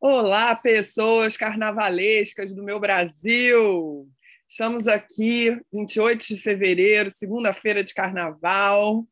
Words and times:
Olá, 0.00 0.54
pessoas 0.54 1.36
carnavalescas 1.36 2.54
do 2.54 2.62
meu 2.62 2.78
Brasil! 2.78 4.08
Estamos 4.46 4.86
aqui, 4.86 5.60
28 5.72 6.24
de 6.24 6.36
fevereiro, 6.36 7.10
segunda-feira 7.10 7.82
de 7.82 7.92
carnaval. 7.92 9.04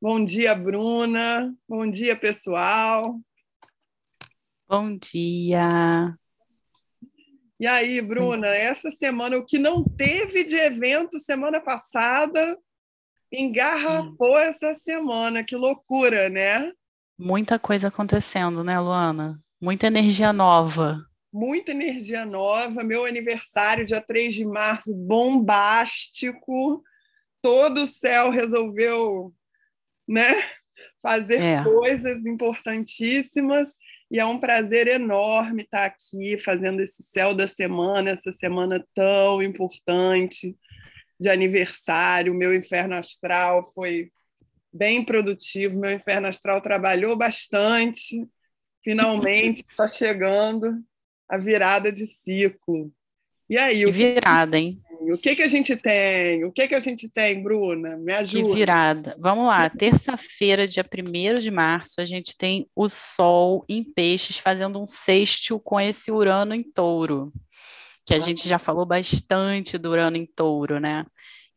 Bom 0.00 0.24
dia, 0.24 0.54
Bruna. 0.54 1.52
Bom 1.68 1.90
dia, 1.90 2.14
pessoal. 2.14 3.20
Bom 4.68 4.96
dia. 4.96 6.16
E 7.58 7.66
aí, 7.66 8.00
Bruna, 8.00 8.46
essa 8.46 8.92
semana, 8.92 9.36
o 9.36 9.44
que 9.44 9.58
não 9.58 9.82
teve 9.82 10.44
de 10.44 10.54
evento 10.54 11.18
semana 11.18 11.60
passada, 11.60 12.56
engarrafou 13.32 14.38
essa 14.38 14.72
semana. 14.76 15.42
Que 15.42 15.56
loucura, 15.56 16.28
né? 16.28 16.72
Muita 17.18 17.58
coisa 17.58 17.88
acontecendo, 17.88 18.62
né, 18.62 18.78
Luana? 18.78 19.42
Muita 19.60 19.88
energia 19.88 20.32
nova. 20.32 20.98
Muita 21.32 21.72
energia 21.72 22.24
nova. 22.24 22.84
Meu 22.84 23.04
aniversário, 23.04 23.84
dia 23.84 24.00
3 24.00 24.34
de 24.34 24.44
março, 24.44 24.94
bombástico. 24.94 26.82
Todo 27.42 27.82
o 27.82 27.86
céu 27.86 28.30
resolveu 28.30 29.34
né? 30.06 30.32
fazer 31.02 31.42
é. 31.42 31.64
coisas 31.64 32.24
importantíssimas. 32.24 33.72
E 34.10 34.18
é 34.18 34.24
um 34.24 34.38
prazer 34.38 34.86
enorme 34.86 35.62
estar 35.62 35.84
aqui 35.84 36.38
fazendo 36.38 36.80
esse 36.80 37.04
céu 37.12 37.34
da 37.34 37.46
semana, 37.46 38.10
essa 38.10 38.32
semana 38.32 38.84
tão 38.94 39.42
importante 39.42 40.56
de 41.20 41.28
aniversário. 41.28 42.32
Meu 42.32 42.54
inferno 42.54 42.94
astral 42.94 43.70
foi 43.74 44.10
bem 44.72 45.04
produtivo, 45.04 45.78
meu 45.78 45.92
inferno 45.92 46.28
astral 46.28 46.60
trabalhou 46.60 47.16
bastante 47.16 48.26
Finalmente 48.88 49.58
está 49.58 49.86
chegando 49.86 50.82
a 51.28 51.36
virada 51.36 51.92
de 51.92 52.06
ciclo. 52.06 52.90
E 53.50 53.58
aí? 53.58 53.84
Que 53.84 53.90
virada, 53.90 54.58
hein? 54.58 54.80
O 55.12 55.18
que, 55.18 55.36
que 55.36 55.42
a 55.42 55.48
gente 55.48 55.76
tem? 55.76 56.42
O 56.44 56.50
que, 56.50 56.66
que 56.66 56.74
a 56.74 56.80
gente 56.80 57.06
tem, 57.06 57.42
Bruna? 57.42 57.98
Me 57.98 58.14
ajuda. 58.14 58.48
Que 58.48 58.54
virada. 58.54 59.14
Vamos 59.18 59.46
lá. 59.46 59.68
Terça-feira, 59.68 60.66
dia 60.66 60.82
1 60.82 61.38
de 61.38 61.50
março, 61.50 62.00
a 62.00 62.06
gente 62.06 62.34
tem 62.34 62.66
o 62.74 62.88
Sol 62.88 63.62
em 63.68 63.84
Peixes 63.84 64.38
fazendo 64.38 64.82
um 64.82 64.88
sextil 64.88 65.60
com 65.60 65.78
esse 65.78 66.10
Urano 66.10 66.54
em 66.54 66.62
Touro, 66.62 67.30
que 68.06 68.14
a 68.14 68.20
gente 68.20 68.48
já 68.48 68.58
falou 68.58 68.86
bastante 68.86 69.76
do 69.76 69.90
Urano 69.90 70.16
em 70.16 70.24
Touro, 70.24 70.80
né? 70.80 71.04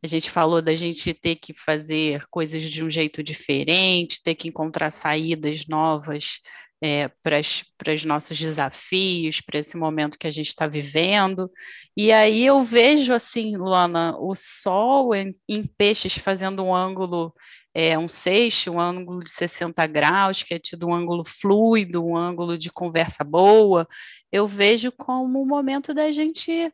A 0.04 0.08
gente 0.08 0.32
falou 0.32 0.62
da 0.62 0.74
gente 0.74 1.14
ter 1.14 1.36
que 1.36 1.54
fazer 1.54 2.26
coisas 2.30 2.64
de 2.64 2.84
um 2.84 2.90
jeito 2.90 3.22
diferente, 3.22 4.22
ter 4.24 4.36
que 4.36 4.48
encontrar 4.48 4.90
saídas 4.90 5.68
novas 5.68 6.40
é, 6.82 7.10
para 7.22 7.94
os 7.94 8.04
nossos 8.04 8.40
desafios, 8.40 9.40
para 9.40 9.60
esse 9.60 9.78
momento 9.78 10.18
que 10.18 10.26
a 10.26 10.32
gente 10.32 10.50
está 10.50 10.66
vivendo. 10.66 11.52
E 11.96 12.12
aí 12.12 12.44
eu 12.44 12.62
vejo 12.62 13.14
assim, 13.14 13.56
Luana, 13.56 14.18
o 14.18 14.34
Sol 14.34 15.14
em, 15.14 15.36
em 15.48 15.64
peixes 15.64 16.18
fazendo 16.18 16.64
um 16.64 16.74
ângulo, 16.74 17.32
é, 17.74 17.98
um 17.98 18.10
seixo, 18.10 18.72
um 18.72 18.80
ângulo 18.80 19.24
de 19.24 19.30
60 19.30 19.86
graus, 19.86 20.42
que 20.42 20.56
é 20.56 20.60
tido 20.60 20.88
um 20.88 20.94
ângulo 20.94 21.24
fluido, 21.24 22.04
um 22.04 22.18
ângulo 22.18 22.58
de 22.58 22.72
conversa 22.72 23.24
boa, 23.24 23.88
eu 24.32 24.48
vejo 24.48 24.92
como 24.92 25.42
um 25.42 25.46
momento 25.46 25.94
da 25.94 26.10
gente 26.10 26.74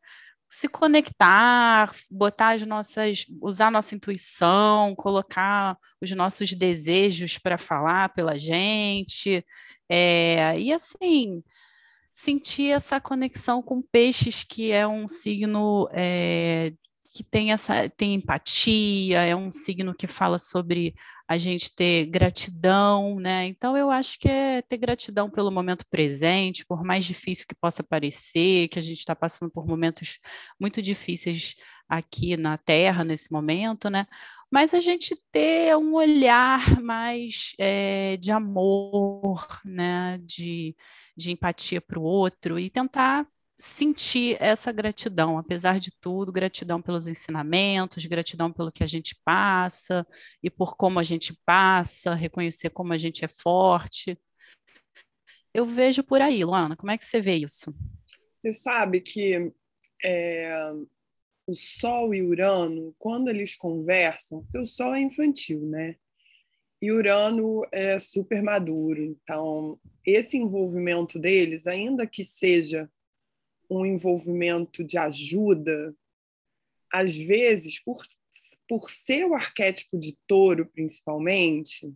se 0.49 0.67
conectar, 0.67 1.93
botar 2.09 2.55
as 2.55 2.65
nossas, 2.65 3.25
usar 3.41 3.71
nossa 3.71 3.95
intuição, 3.95 4.95
colocar 4.95 5.77
os 6.01 6.09
nossos 6.11 6.53
desejos 6.53 7.37
para 7.37 7.57
falar 7.57 8.13
pela 8.13 8.37
gente, 8.37 9.45
é, 9.89 10.59
e 10.59 10.71
assim, 10.73 11.43
sentir 12.11 12.71
essa 12.71 12.99
conexão 12.99 13.61
com 13.61 13.81
peixes, 13.81 14.43
que 14.43 14.71
é 14.71 14.87
um 14.87 15.07
signo 15.07 15.87
é, 15.91 16.73
que 17.17 17.23
tem 17.23 17.51
essa 17.51 17.89
tem 17.89 18.13
empatia, 18.13 19.21
é 19.21 19.35
um 19.35 19.51
signo 19.51 19.95
que 19.95 20.05
fala 20.05 20.37
sobre 20.37 20.93
a 21.27 21.37
gente 21.37 21.75
ter 21.75 22.05
gratidão, 22.05 23.19
né? 23.19 23.47
Então 23.47 23.75
eu 23.75 23.89
acho 23.89 24.19
que 24.19 24.29
é 24.29 24.61
ter 24.61 24.77
gratidão 24.77 25.29
pelo 25.29 25.51
momento 25.51 25.83
presente, 25.89 26.65
por 26.65 26.83
mais 26.83 27.05
difícil 27.05 27.45
que 27.47 27.55
possa 27.55 27.83
parecer, 27.83 28.67
que 28.69 28.77
a 28.79 28.81
gente 28.81 28.99
está 28.99 29.15
passando 29.15 29.51
por 29.51 29.65
momentos 29.65 30.19
muito 30.59 30.81
difíceis 30.81 31.55
aqui 31.89 32.37
na 32.37 32.57
Terra 32.57 33.03
nesse 33.03 33.31
momento, 33.31 33.89
né? 33.89 34.05
mas 34.51 34.73
a 34.73 34.79
gente 34.79 35.15
ter 35.31 35.75
um 35.75 35.93
olhar 35.95 36.81
mais 36.81 37.53
é, 37.57 38.17
de 38.17 38.31
amor, 38.31 39.45
né, 39.65 40.19
de, 40.23 40.75
de 41.15 41.31
empatia 41.31 41.81
para 41.81 41.99
o 41.99 42.03
outro 42.03 42.57
e 42.59 42.69
tentar 42.69 43.27
sentir 43.59 44.37
essa 44.39 44.71
gratidão, 44.71 45.37
apesar 45.37 45.79
de 45.79 45.91
tudo, 45.99 46.31
gratidão 46.31 46.81
pelos 46.81 47.07
ensinamentos, 47.07 48.05
gratidão 48.05 48.51
pelo 48.53 48.71
que 48.71 48.83
a 48.83 48.87
gente 48.87 49.15
passa 49.25 50.05
e 50.43 50.49
por 50.49 50.77
como 50.77 50.99
a 50.99 51.03
gente 51.03 51.33
passa, 51.45 52.13
reconhecer 52.13 52.69
como 52.69 52.93
a 52.93 52.97
gente 52.97 53.25
é 53.25 53.27
forte. 53.27 54.17
Eu 55.53 55.65
vejo 55.65 56.03
por 56.03 56.21
aí, 56.21 56.43
Luana, 56.43 56.75
como 56.75 56.91
é 56.91 56.97
que 56.97 57.05
você 57.05 57.19
vê 57.19 57.35
isso? 57.35 57.73
Você 58.41 58.53
sabe 58.53 59.01
que 59.01 59.51
é, 60.05 60.53
o 61.47 61.53
Sol 61.55 62.13
e 62.13 62.21
Urano, 62.21 62.93
quando 62.99 63.29
eles 63.29 63.55
conversam, 63.55 64.43
porque 64.43 64.59
o 64.59 64.65
Sol 64.67 64.93
é 64.93 65.01
infantil, 65.01 65.61
né? 65.61 65.95
E 66.79 66.91
Urano 66.91 67.63
é 67.71 67.97
super 67.97 68.43
maduro. 68.43 69.01
Então, 69.01 69.79
esse 70.05 70.37
envolvimento 70.37 71.17
deles, 71.17 71.65
ainda 71.65 72.05
que 72.05 72.23
seja 72.23 72.87
um 73.69 73.85
envolvimento 73.85 74.83
de 74.83 74.97
ajuda, 74.97 75.95
às 76.91 77.15
vezes, 77.15 77.79
por, 77.83 78.05
por 78.67 78.89
ser 78.89 79.25
o 79.25 79.33
arquétipo 79.33 79.97
de 79.97 80.17
touro, 80.27 80.65
principalmente, 80.65 81.93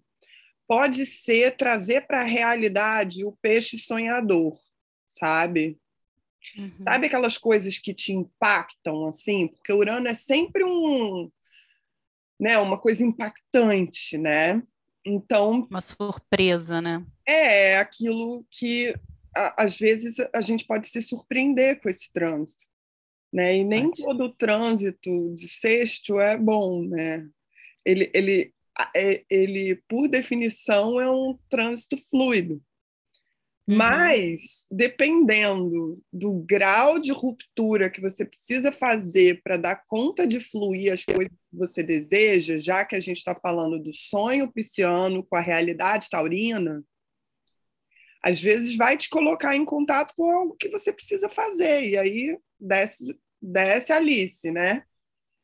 pode 0.68 1.06
ser 1.06 1.56
trazer 1.56 2.08
para 2.08 2.22
a 2.22 2.26
realidade 2.26 3.26
o 3.26 3.34
peixe 3.42 3.78
sonhador, 3.78 4.58
sabe? 5.08 5.78
Uhum. 6.58 6.84
Sabe 6.84 7.08
aquelas 7.08 7.38
coisas 7.38 7.78
que 7.78 7.94
te 7.94 8.14
impactam 8.14 9.06
assim? 9.06 9.48
Porque 9.48 9.72
Urano 9.72 10.08
é 10.08 10.14
sempre 10.14 10.64
um, 10.64 11.32
né, 12.40 12.58
uma 12.58 12.78
coisa 12.78 13.04
impactante, 13.06 14.18
né? 14.18 14.62
Então, 15.06 15.68
uma 15.70 15.82
surpresa, 15.82 16.82
né? 16.82 17.06
É 17.26 17.78
aquilo 17.78 18.46
que 18.50 18.96
a, 19.36 19.64
às 19.64 19.78
vezes 19.78 20.16
a 20.34 20.42
gente 20.42 20.66
pode 20.66 20.88
se 20.88 21.02
surpreender 21.02 21.82
com 21.82 21.90
esse 21.90 22.12
trânsito, 22.12 22.66
né? 23.32 23.58
E 23.58 23.64
nem 23.64 23.92
todo 23.92 24.34
trânsito 24.34 25.34
de 25.34 25.48
sexto 25.48 26.20
é 26.20 26.38
bom, 26.38 26.84
né? 26.84 27.28
Ele, 27.86 28.12
ele, 28.14 28.54
é, 28.96 29.24
ele, 29.30 29.82
por 29.88 30.08
definição, 30.08 31.00
é 31.00 31.10
um 31.10 31.38
trânsito 31.50 31.98
fluido. 32.10 32.62
Uhum. 33.68 33.78
Mas, 33.78 34.66
dependendo 34.70 36.02
do 36.12 36.34
grau 36.34 37.00
de 37.00 37.12
ruptura 37.12 37.90
que 37.90 38.02
você 38.02 38.26
precisa 38.26 38.72
fazer 38.72 39.42
para 39.44 39.56
dar 39.56 39.84
conta 39.88 40.28
de 40.28 40.40
fluir 40.40 40.92
as 40.92 41.06
coisas 41.06 41.32
que 41.32 41.58
você 41.58 41.82
deseja, 41.84 42.58
já 42.58 42.84
que 42.84 42.96
a 42.96 43.00
gente 43.00 43.18
está 43.18 43.36
falando 43.36 43.80
do 43.80 43.94
sonho 43.94 44.52
pisciano 44.52 45.24
com 45.24 45.36
a 45.36 45.42
realidade 45.42 46.10
taurina, 46.10 46.84
às 48.24 48.42
vezes 48.42 48.76
vai 48.76 48.98
te 48.98 49.10
colocar 49.10 49.56
em 49.56 49.66
contato 49.66 50.14
com 50.16 50.30
algo 50.30 50.56
que 50.56 50.70
você 50.70 50.94
precisa 50.94 51.30
fazer. 51.30 51.84
E 51.84 51.98
aí 51.98 52.38
desce, 52.60 53.18
desce 53.42 53.92
Alice, 53.92 54.52
né? 54.52 54.84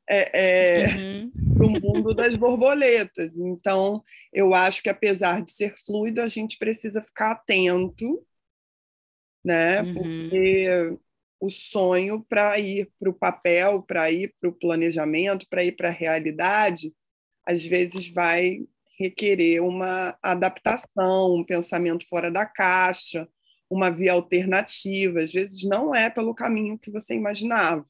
é, 0.09 0.83
é, 0.83 0.95
uhum. 0.95 1.31
do 1.35 1.69
mundo 1.81 2.13
das 2.13 2.35
borboletas. 2.35 3.35
Então, 3.35 4.01
eu 4.31 4.53
acho 4.53 4.81
que 4.81 4.89
apesar 4.89 5.41
de 5.41 5.51
ser 5.51 5.75
fluido, 5.85 6.21
a 6.21 6.27
gente 6.27 6.57
precisa 6.57 7.01
ficar 7.01 7.31
atento, 7.31 8.25
né? 9.43 9.81
Uhum. 9.81 9.93
Porque 9.93 10.97
o 11.39 11.49
sonho 11.49 12.25
para 12.27 12.57
ir 12.57 12.89
para 12.97 13.09
o 13.09 13.13
papel, 13.13 13.83
para 13.83 14.09
ir 14.09 14.33
para 14.39 14.49
o 14.49 14.53
planejamento, 14.53 15.45
para 15.49 15.63
ir 15.63 15.73
para 15.73 15.89
a 15.89 15.91
realidade, 15.91 16.93
às 17.45 17.63
vezes 17.65 18.09
vai 18.09 18.65
requerer 18.97 19.63
uma 19.63 20.17
adaptação, 20.21 21.35
um 21.35 21.43
pensamento 21.43 22.07
fora 22.07 22.31
da 22.31 22.45
caixa, 22.45 23.27
uma 23.69 23.89
via 23.89 24.13
alternativa. 24.13 25.19
Às 25.19 25.31
vezes 25.31 25.63
não 25.63 25.93
é 25.93 26.09
pelo 26.09 26.33
caminho 26.33 26.79
que 26.79 26.91
você 26.91 27.13
imaginava. 27.13 27.85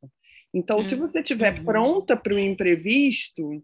Então, 0.54 0.82
se 0.82 0.96
você 0.96 1.20
estiver 1.20 1.58
uhum. 1.60 1.66
pronta 1.66 2.18
para 2.18 2.34
o 2.34 2.40
imprevisto, 2.40 3.64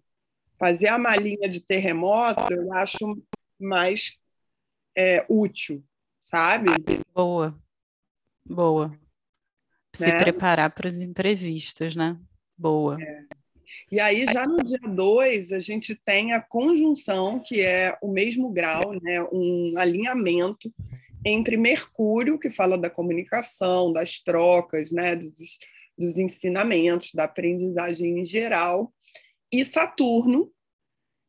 fazer 0.60 0.88
a 0.88 0.98
malinha 0.98 1.50
de 1.50 1.62
terremoto, 1.62 2.54
eu 2.54 2.72
acho 2.74 3.22
mais 3.60 4.18
é, 4.96 5.26
útil, 5.30 5.84
sabe? 6.22 6.72
Boa, 7.14 7.58
boa. 8.46 8.98
Se 9.96 10.08
né? 10.08 10.18
preparar 10.18 10.74
para 10.74 10.88
os 10.88 11.02
imprevistos, 11.02 11.96
né? 11.96 12.20
Boa. 12.58 13.02
É. 13.02 13.26
E 13.92 14.00
aí, 14.00 14.26
já 14.26 14.46
no 14.46 14.58
dia 14.64 14.80
2, 14.80 15.52
a 15.52 15.60
gente 15.60 15.96
tem 15.96 16.34
a 16.34 16.42
conjunção, 16.42 17.40
que 17.40 17.62
é 17.62 17.98
o 18.02 18.12
mesmo 18.12 18.50
grau, 18.50 18.94
né? 19.02 19.24
um 19.32 19.74
alinhamento 19.78 20.74
entre 21.26 21.58
Mercúrio, 21.58 22.40
que 22.40 22.50
fala 22.50 22.78
da 22.78 22.90
comunicação, 22.90 23.94
das 23.94 24.20
trocas, 24.20 24.92
né, 24.92 25.16
dos, 25.16 25.58
dos 25.98 26.18
ensinamentos, 26.18 27.12
da 27.14 27.24
aprendizagem 27.24 28.20
em 28.20 28.26
geral, 28.26 28.94
e 29.52 29.64
Saturno 29.64 30.52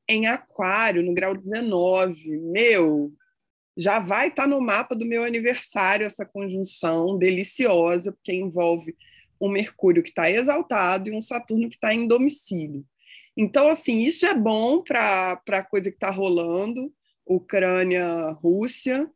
em 0.08 0.26
Aquário, 0.26 1.02
no 1.02 1.14
grau 1.14 1.36
19. 1.36 2.38
Meu, 2.38 3.12
já 3.76 3.98
vai 3.98 4.28
estar 4.28 4.44
tá 4.44 4.48
no 4.48 4.60
mapa 4.60 4.94
do 4.94 5.06
meu 5.06 5.24
aniversário 5.24 6.06
essa 6.06 6.24
conjunção 6.24 7.16
deliciosa, 7.18 8.12
porque 8.12 8.32
envolve 8.32 8.94
um 9.40 9.48
Mercúrio 9.48 10.02
que 10.02 10.10
está 10.10 10.30
exaltado 10.30 11.08
e 11.08 11.16
um 11.16 11.20
Saturno 11.20 11.68
que 11.68 11.76
está 11.76 11.92
em 11.92 12.06
domicílio. 12.06 12.84
Então, 13.36 13.68
assim, 13.68 13.98
isso 13.98 14.24
é 14.24 14.34
bom 14.34 14.82
para 14.82 15.40
a 15.48 15.62
coisa 15.62 15.90
que 15.90 15.96
está 15.96 16.10
rolando, 16.10 16.92
Ucrânia, 17.26 18.30
Rússia, 18.32 19.10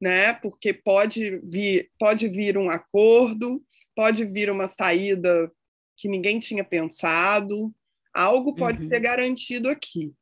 né? 0.00 0.34
Porque 0.34 0.72
pode 0.72 1.38
vir, 1.38 1.90
pode 1.98 2.28
vir 2.28 2.58
um 2.58 2.68
acordo, 2.68 3.62
pode 3.94 4.24
vir 4.24 4.50
uma 4.50 4.68
saída 4.68 5.50
que 5.96 6.08
ninguém 6.08 6.38
tinha 6.38 6.64
pensado, 6.64 7.72
algo 8.12 8.54
pode 8.54 8.82
uhum. 8.82 8.88
ser 8.88 9.00
garantido 9.00 9.70
aqui. 9.70 10.14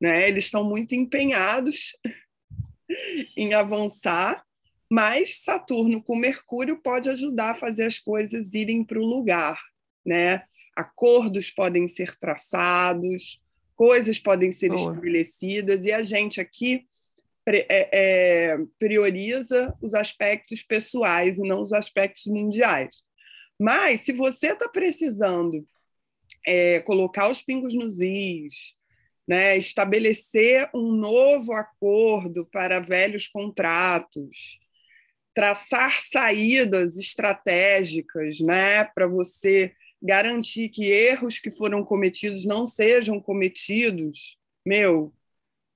Né? 0.00 0.28
Eles 0.28 0.44
estão 0.44 0.62
muito 0.62 0.94
empenhados 0.94 1.96
em 3.36 3.54
avançar, 3.54 4.44
mas 4.94 5.42
Saturno 5.42 6.00
com 6.00 6.14
Mercúrio 6.14 6.80
pode 6.80 7.10
ajudar 7.10 7.50
a 7.50 7.54
fazer 7.56 7.82
as 7.82 7.98
coisas 7.98 8.54
irem 8.54 8.84
para 8.84 9.00
o 9.00 9.04
lugar. 9.04 9.60
Né? 10.06 10.44
Acordos 10.76 11.50
podem 11.50 11.88
ser 11.88 12.16
traçados, 12.16 13.42
coisas 13.74 14.20
podem 14.20 14.52
ser 14.52 14.68
Boa. 14.68 14.92
estabelecidas, 14.92 15.84
e 15.84 15.90
a 15.90 16.04
gente 16.04 16.40
aqui 16.40 16.86
é, 17.44 17.66
é, 17.92 18.58
prioriza 18.78 19.76
os 19.82 19.94
aspectos 19.94 20.62
pessoais 20.62 21.38
e 21.38 21.42
não 21.42 21.60
os 21.60 21.72
aspectos 21.72 22.26
mundiais. 22.26 23.02
Mas, 23.58 24.02
se 24.02 24.12
você 24.12 24.52
está 24.52 24.68
precisando 24.68 25.66
é, 26.46 26.78
colocar 26.82 27.28
os 27.28 27.42
pingos 27.42 27.74
nos 27.74 27.98
is, 28.00 28.76
né, 29.26 29.58
estabelecer 29.58 30.70
um 30.72 30.92
novo 30.92 31.52
acordo 31.52 32.46
para 32.46 32.78
velhos 32.78 33.26
contratos, 33.26 34.62
traçar 35.34 36.02
saídas 36.02 36.96
estratégicas 36.96 38.40
né, 38.40 38.84
para 38.84 39.06
você 39.06 39.72
garantir 40.02 40.68
que 40.68 40.84
erros 40.90 41.38
que 41.38 41.50
foram 41.50 41.84
cometidos 41.84 42.44
não 42.44 42.66
sejam 42.66 43.20
cometidos, 43.20 44.38
meu, 44.64 45.12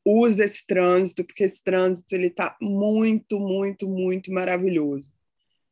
use 0.05 0.43
esse 0.43 0.67
trânsito, 0.67 1.25
porque 1.25 1.45
esse 1.45 1.63
trânsito 1.63 2.15
ele 2.15 2.29
está 2.29 2.57
muito, 2.61 3.41
muito, 3.41 3.89
muito 3.89 4.33
maravilhoso 4.33 5.13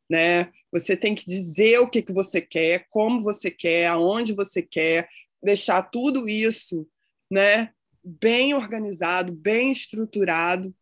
né? 0.09 0.51
Você 0.71 0.95
tem 0.95 1.13
que 1.13 1.27
dizer 1.27 1.79
o 1.79 1.89
que, 1.89 2.01
que 2.01 2.13
você 2.13 2.41
quer, 2.41 2.87
como 2.89 3.21
você 3.21 3.51
quer, 3.51 3.87
aonde 3.87 4.33
você 4.33 4.61
quer, 4.61 5.07
deixar 5.43 5.81
tudo 5.83 6.27
isso, 6.27 6.87
né? 7.29 7.71
Bem 8.03 8.53
organizado, 8.53 9.33
bem 9.33 9.71
estruturado, 9.71 10.73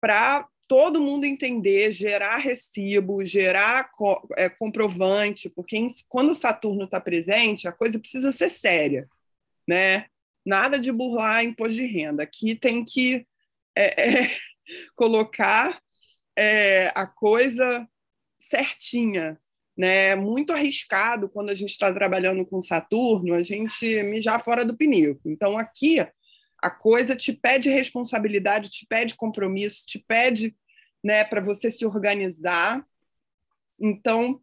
para 0.00 0.46
todo 0.66 1.00
mundo 1.00 1.24
entender, 1.24 1.90
gerar 1.90 2.36
recibo, 2.38 3.24
gerar 3.24 3.90
é, 4.36 4.48
comprovante, 4.48 5.48
porque 5.48 5.76
quando 6.08 6.30
o 6.30 6.34
Saturno 6.34 6.84
está 6.84 7.00
presente, 7.00 7.68
a 7.68 7.72
coisa 7.72 7.98
precisa 7.98 8.32
ser 8.32 8.48
séria, 8.48 9.08
né? 9.68 10.06
Nada 10.44 10.78
de 10.78 10.92
burlar 10.92 11.44
imposto 11.44 11.74
de 11.74 11.86
renda. 11.86 12.22
Aqui 12.22 12.54
tem 12.54 12.84
que 12.84 13.26
é, 13.76 14.22
é, 14.24 14.30
colocar 14.94 15.80
é, 16.36 16.92
a 16.94 17.06
coisa 17.06 17.88
certinha. 18.38 19.38
Né? 19.76 20.14
Muito 20.14 20.52
arriscado 20.52 21.28
quando 21.28 21.50
a 21.50 21.54
gente 21.54 21.70
está 21.70 21.92
trabalhando 21.92 22.46
com 22.46 22.62
Saturno, 22.62 23.34
a 23.34 23.42
gente 23.42 24.02
mijar 24.04 24.42
fora 24.44 24.64
do 24.64 24.76
pinico. 24.76 25.22
Então, 25.24 25.58
aqui, 25.58 25.98
a 26.64 26.70
coisa 26.70 27.14
te 27.14 27.30
pede 27.30 27.68
responsabilidade, 27.68 28.70
te 28.70 28.86
pede 28.86 29.14
compromisso, 29.14 29.84
te 29.84 29.98
pede 29.98 30.56
né, 31.04 31.22
para 31.22 31.42
você 31.42 31.70
se 31.70 31.84
organizar. 31.84 32.82
Então, 33.78 34.40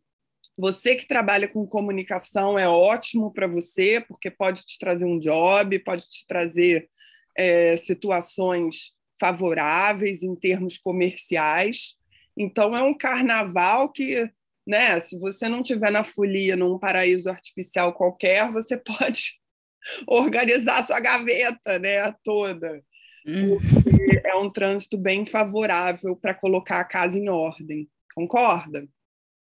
você 0.56 0.95
que 0.95 1.07
trabalha 1.07 1.47
com 1.47 1.65
comunicação 1.65 2.59
é 2.59 2.68
ótimo 2.68 3.33
para 3.33 3.47
você, 3.47 4.00
porque 4.00 4.29
pode 4.29 4.63
te 4.68 4.77
trazer 4.77 5.06
um 5.06 5.18
job, 5.18 5.79
pode 5.79 6.07
te 6.07 6.27
trazer 6.27 6.88
é, 7.35 7.75
situações 7.77 8.91
favoráveis 9.19 10.21
em 10.21 10.35
termos 10.35 10.77
comerciais. 10.77 11.95
Então, 12.38 12.77
é 12.77 12.83
um 12.83 12.95
carnaval 12.95 13.91
que, 13.91 14.29
né, 14.68 15.00
se 15.00 15.18
você 15.18 15.50
não 15.50 15.62
estiver 15.62 15.91
na 15.91 16.03
folia, 16.03 16.56
num 16.56 16.77
paraíso 16.77 17.31
artificial 17.31 17.95
qualquer, 17.95 18.51
você 18.51 18.77
pode 18.85 19.41
organizar 20.07 20.86
sua 20.86 21.00
gaveta 21.00 21.80
né, 21.80 22.13
toda. 22.24 22.81
Hum. 23.25 23.57
É 24.24 24.36
um 24.36 24.50
trânsito 24.50 24.98
bem 24.98 25.25
favorável 25.25 26.16
para 26.16 26.33
colocar 26.33 26.80
a 26.80 26.86
casa 26.86 27.18
em 27.18 27.30
ordem. 27.30 27.88
Concorda? 28.16 28.88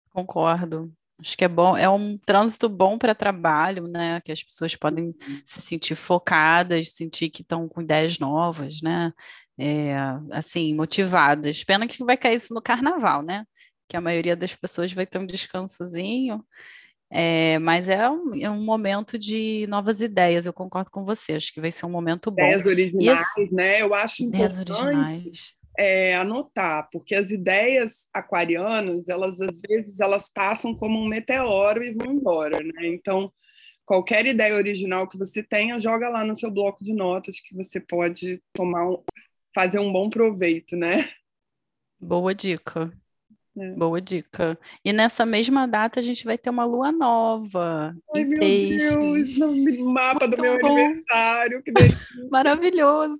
Concordo. 0.09 0.91
Acho 1.19 1.35
que 1.35 1.43
é 1.43 1.47
bom, 1.47 1.75
é 1.75 1.89
um 1.89 2.15
trânsito 2.15 2.69
bom 2.69 2.97
para 2.97 3.15
trabalho, 3.15 3.87
né? 3.87 4.21
Que 4.21 4.31
as 4.31 4.43
pessoas 4.43 4.75
podem 4.75 5.05
uhum. 5.05 5.41
se 5.43 5.61
sentir 5.61 5.95
focadas, 5.95 6.91
sentir 6.91 7.29
que 7.29 7.41
estão 7.41 7.67
com 7.67 7.81
ideias 7.81 8.19
novas, 8.19 8.81
né? 8.83 9.11
É, 9.57 9.95
assim, 10.31 10.75
motivadas. 10.75 11.63
Pena 11.63 11.87
que 11.87 12.03
vai 12.03 12.17
cair 12.17 12.35
isso 12.35 12.53
no 12.53 12.61
carnaval, 12.61 13.23
né? 13.23 13.45
Que 13.87 13.97
a 13.97 14.01
maioria 14.01 14.35
das 14.35 14.53
pessoas 14.53 14.93
vai 14.93 15.07
ter 15.07 15.17
um 15.17 15.25
descansozinho. 15.25 16.45
É, 17.09 17.57
mas 17.59 17.87
é 17.87 18.09
um, 18.09 18.35
é 18.35 18.49
um, 18.49 18.61
momento 18.61 19.17
de 19.17 19.65
novas 19.67 20.01
ideias, 20.01 20.45
eu 20.45 20.51
concordo 20.51 20.91
com 20.91 21.05
você, 21.05 21.33
acho 21.33 21.53
que 21.53 21.61
vai 21.61 21.71
ser 21.71 21.85
um 21.85 21.89
momento 21.89 22.29
bom. 22.29 22.43
Ideias 22.43 22.65
originais, 22.65 23.27
esse... 23.37 23.53
né? 23.53 23.81
Eu 23.81 23.93
acho 23.93 24.23
importante 24.23 24.71
originais 24.71 25.57
é, 25.77 26.15
anotar, 26.15 26.89
porque 26.91 27.13
as 27.13 27.29
ideias 27.29 28.07
aquarianas, 28.11 29.07
elas 29.07 29.39
às 29.39 29.59
vezes 29.61 29.99
elas 29.99 30.27
passam 30.27 30.75
como 30.75 30.99
um 30.99 31.07
meteoro 31.07 31.83
e 31.83 31.93
vão 31.93 32.13
embora, 32.13 32.57
né? 32.57 32.87
Então, 32.87 33.31
qualquer 33.85 34.25
ideia 34.25 34.55
original 34.55 35.07
que 35.07 35.17
você 35.17 35.43
tenha, 35.43 35.79
joga 35.79 36.09
lá 36.09 36.25
no 36.25 36.35
seu 36.35 36.49
bloco 36.49 36.83
de 36.83 36.93
notas 36.93 37.39
que 37.39 37.55
você 37.55 37.79
pode 37.79 38.41
tomar 38.53 38.89
um, 38.89 39.03
fazer 39.53 39.79
um 39.79 39.93
bom 39.93 40.09
proveito, 40.09 40.75
né? 40.75 41.09
Boa 41.99 42.33
dica. 42.33 42.91
É. 43.59 43.71
Boa 43.71 43.99
dica. 43.99 44.57
E 44.85 44.93
nessa 44.93 45.25
mesma 45.25 45.67
data 45.67 45.99
a 45.99 46.03
gente 46.03 46.23
vai 46.23 46.37
ter 46.37 46.49
uma 46.49 46.63
lua 46.63 46.91
nova. 46.91 47.95
Ai, 48.15 48.23
meu 48.23 48.39
peixes. 48.39 48.93
Deus, 48.93 49.37
no 49.39 49.91
mapa 49.91 50.27
Muito 50.27 50.35
do 50.35 50.41
meu 50.41 50.59
bom. 50.59 50.77
aniversário. 50.77 51.63
Que 51.63 51.71
Maravilhoso. 52.29 53.19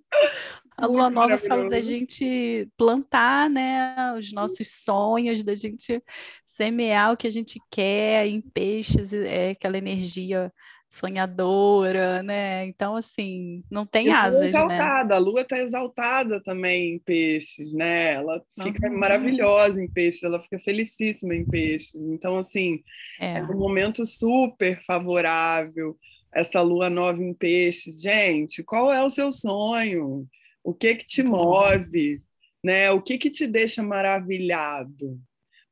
A 0.77 0.85
lua 0.85 1.09
nova 1.09 1.39
fala 1.39 1.67
da 1.67 1.81
gente 1.81 2.69
plantar, 2.77 3.49
né, 3.49 4.13
os 4.15 4.31
nossos 4.31 4.69
sonhos, 4.83 5.43
da 5.43 5.55
gente 5.55 6.03
semear 6.45 7.11
o 7.13 7.17
que 7.17 7.25
a 7.25 7.31
gente 7.31 7.59
quer 7.71 8.27
em 8.27 8.39
peixes, 8.39 9.11
é 9.11 9.51
aquela 9.51 9.75
energia 9.75 10.53
sonhadora, 10.89 12.23
né? 12.23 12.65
Então, 12.65 12.95
assim, 12.95 13.63
não 13.69 13.85
tem 13.85 14.11
asas, 14.11 14.39
né? 14.41 14.47
exaltada. 14.47 15.09
né? 15.09 15.15
A 15.15 15.19
lua 15.19 15.41
está 15.41 15.59
exaltada 15.59 16.41
também 16.41 16.95
em 16.95 16.99
peixes, 16.99 17.73
né? 17.73 18.13
Ela 18.13 18.41
fica 18.61 18.89
uhum. 18.89 18.97
maravilhosa 18.97 19.81
em 19.83 19.89
peixes, 19.89 20.23
ela 20.23 20.41
fica 20.41 20.59
felicíssima 20.59 21.35
em 21.35 21.45
peixes. 21.45 22.01
Então, 22.01 22.37
assim, 22.37 22.81
é, 23.19 23.39
é 23.39 23.43
um 23.43 23.57
momento 23.57 24.05
super 24.05 24.81
favorável 24.85 25.97
essa 26.33 26.61
lua 26.61 26.89
nova 26.89 27.21
em 27.21 27.33
peixes. 27.33 28.01
Gente, 28.01 28.63
qual 28.63 28.91
é 28.93 29.03
o 29.03 29.09
seu 29.09 29.31
sonho? 29.31 30.27
O 30.63 30.73
que 30.73 30.95
que 30.95 31.05
te 31.05 31.23
move? 31.23 32.21
Né? 32.63 32.91
O 32.91 33.01
que 33.01 33.17
que 33.17 33.29
te 33.29 33.47
deixa 33.47 33.81
maravilhado? 33.81 35.19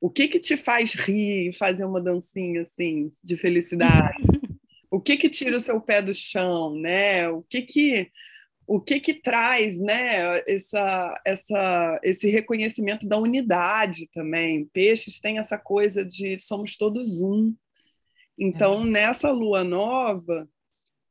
O 0.01 0.09
que 0.09 0.27
que 0.27 0.39
te 0.39 0.57
faz 0.57 0.93
rir, 0.93 1.53
fazer 1.53 1.85
uma 1.85 2.01
dancinha 2.01 2.61
assim 2.61 3.11
de 3.23 3.37
felicidade? 3.37 4.17
o 4.95 5.01
que 5.01 5.17
que 5.17 5.29
tira 5.29 5.57
o 5.57 5.59
seu 5.59 5.81
pé 5.81 6.01
do 6.01 6.13
chão, 6.13 6.73
né? 6.73 7.27
O 7.27 7.43
que 7.43 7.63
que 7.63 8.11
o 8.65 8.79
que 8.81 8.99
que 8.99 9.13
traz, 9.13 9.77
né, 9.77 10.41
essa, 10.47 11.21
essa, 11.23 11.99
esse 12.01 12.27
reconhecimento 12.31 13.07
da 13.07 13.15
unidade 13.15 14.09
também. 14.11 14.65
Peixes 14.73 15.19
tem 15.19 15.37
essa 15.37 15.55
coisa 15.55 16.03
de 16.03 16.39
somos 16.39 16.75
todos 16.75 17.21
um. 17.21 17.53
Então, 18.39 18.81
é. 18.81 18.85
nessa 18.85 19.29
lua 19.29 19.63
nova, 19.63 20.49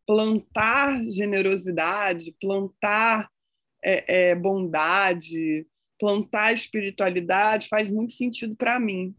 plantar 0.04 1.00
generosidade, 1.04 2.34
plantar 2.40 3.30
é, 3.84 4.30
é, 4.30 4.34
bondade, 4.34 5.64
plantar 5.96 6.52
espiritualidade 6.52 7.68
faz 7.68 7.88
muito 7.88 8.14
sentido 8.14 8.56
para 8.56 8.80
mim. 8.80 9.14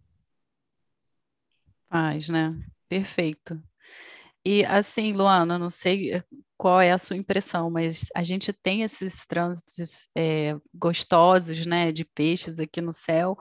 Faz, 1.88 2.28
né? 2.28 2.54
Perfeito. 2.90 3.64
E 4.46 4.64
assim, 4.66 5.12
Luana, 5.12 5.58
não 5.58 5.72
sei 5.72 6.24
qual 6.56 6.80
é 6.80 6.92
a 6.92 6.98
sua 6.98 7.18
impressão, 7.18 7.70
mas 7.72 8.10
a 8.16 8.24
gente 8.24 8.54
tem 8.54 8.84
esses 8.84 9.26
trânsitos 9.26 10.08
é, 10.16 10.56
gostosos, 10.74 11.66
né, 11.66 11.92
de 11.92 12.06
peixes 12.06 12.60
aqui 12.60 12.80
no 12.80 12.94
céu. 12.94 13.38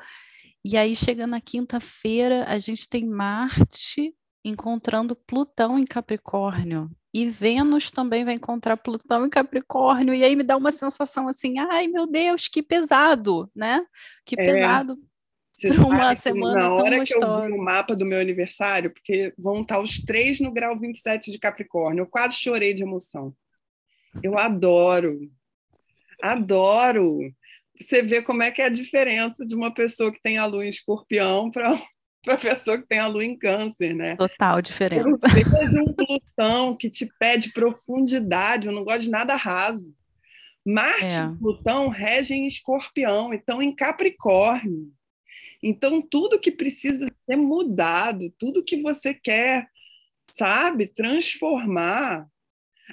E 0.64 0.78
aí, 0.78 0.96
chega 0.96 1.26
na 1.26 1.42
quinta-feira, 1.42 2.44
a 2.48 2.58
gente 2.58 2.88
tem 2.88 3.06
Marte 3.06 4.14
encontrando 4.42 5.14
Plutão 5.14 5.78
em 5.78 5.84
Capricórnio. 5.84 6.90
E 7.12 7.26
Vênus 7.26 7.90
também 7.90 8.24
vai 8.24 8.34
encontrar 8.34 8.76
Plutão 8.78 9.26
em 9.26 9.30
Capricórnio. 9.30 10.14
E 10.14 10.24
aí 10.24 10.34
me 10.34 10.42
dá 10.42 10.56
uma 10.56 10.72
sensação 10.72 11.28
assim, 11.28 11.58
ai 11.58 11.86
meu 11.86 12.06
Deus, 12.06 12.48
que 12.48 12.62
pesado, 12.62 13.50
né? 13.54 13.84
Que 14.24 14.34
é. 14.38 14.44
pesado 14.44 14.98
para 15.60 15.86
uma 15.86 16.14
semana 16.14 16.60
Na 16.60 16.74
hora 16.74 17.04
que 17.04 17.14
eu 17.14 17.20
vi 17.20 17.52
o 17.52 17.62
mapa 17.62 17.94
do 17.94 18.04
meu 18.04 18.18
aniversário, 18.18 18.92
porque 18.92 19.32
vão 19.38 19.62
estar 19.62 19.80
os 19.80 19.98
três 19.98 20.40
no 20.40 20.52
grau 20.52 20.78
27 20.78 21.30
de 21.30 21.38
Capricórnio, 21.38 22.02
eu 22.02 22.06
quase 22.06 22.36
chorei 22.36 22.74
de 22.74 22.82
emoção. 22.82 23.34
Eu 24.22 24.38
adoro, 24.38 25.30
adoro. 26.22 27.18
Você 27.80 28.02
vê 28.02 28.22
como 28.22 28.42
é 28.42 28.50
que 28.50 28.62
é 28.62 28.66
a 28.66 28.70
diferença 28.70 29.44
de 29.44 29.54
uma 29.54 29.72
pessoa 29.72 30.12
que 30.12 30.22
tem 30.22 30.38
a 30.38 30.46
lua 30.46 30.64
em 30.64 30.68
escorpião 30.68 31.50
para 31.50 31.74
para 32.24 32.34
a 32.34 32.38
pessoa 32.38 32.78
que 32.78 32.88
tem 32.88 32.98
a 32.98 33.06
lua 33.06 33.24
em 33.24 33.36
câncer, 33.36 33.94
né? 33.94 34.16
Total 34.16 34.62
diferença. 34.62 35.06
Eu 35.06 35.68
de 35.68 35.80
um 35.80 35.92
Plutão 35.92 36.74
que 36.74 36.88
te 36.88 37.06
pede 37.18 37.52
profundidade, 37.52 38.66
eu 38.66 38.72
não 38.72 38.82
gosto 38.82 39.02
de 39.02 39.10
nada 39.10 39.36
raso. 39.36 39.94
Marte 40.66 41.16
é. 41.16 41.24
e 41.24 41.38
Plutão 41.38 41.88
regem 41.88 42.44
em 42.44 42.48
escorpião, 42.48 43.34
então 43.34 43.60
em 43.60 43.74
Capricórnio. 43.74 44.90
Então, 45.66 46.02
tudo 46.02 46.38
que 46.38 46.50
precisa 46.50 47.08
ser 47.24 47.36
mudado, 47.36 48.30
tudo 48.38 48.62
que 48.62 48.82
você 48.82 49.14
quer, 49.14 49.66
sabe, 50.30 50.86
transformar, 50.86 52.28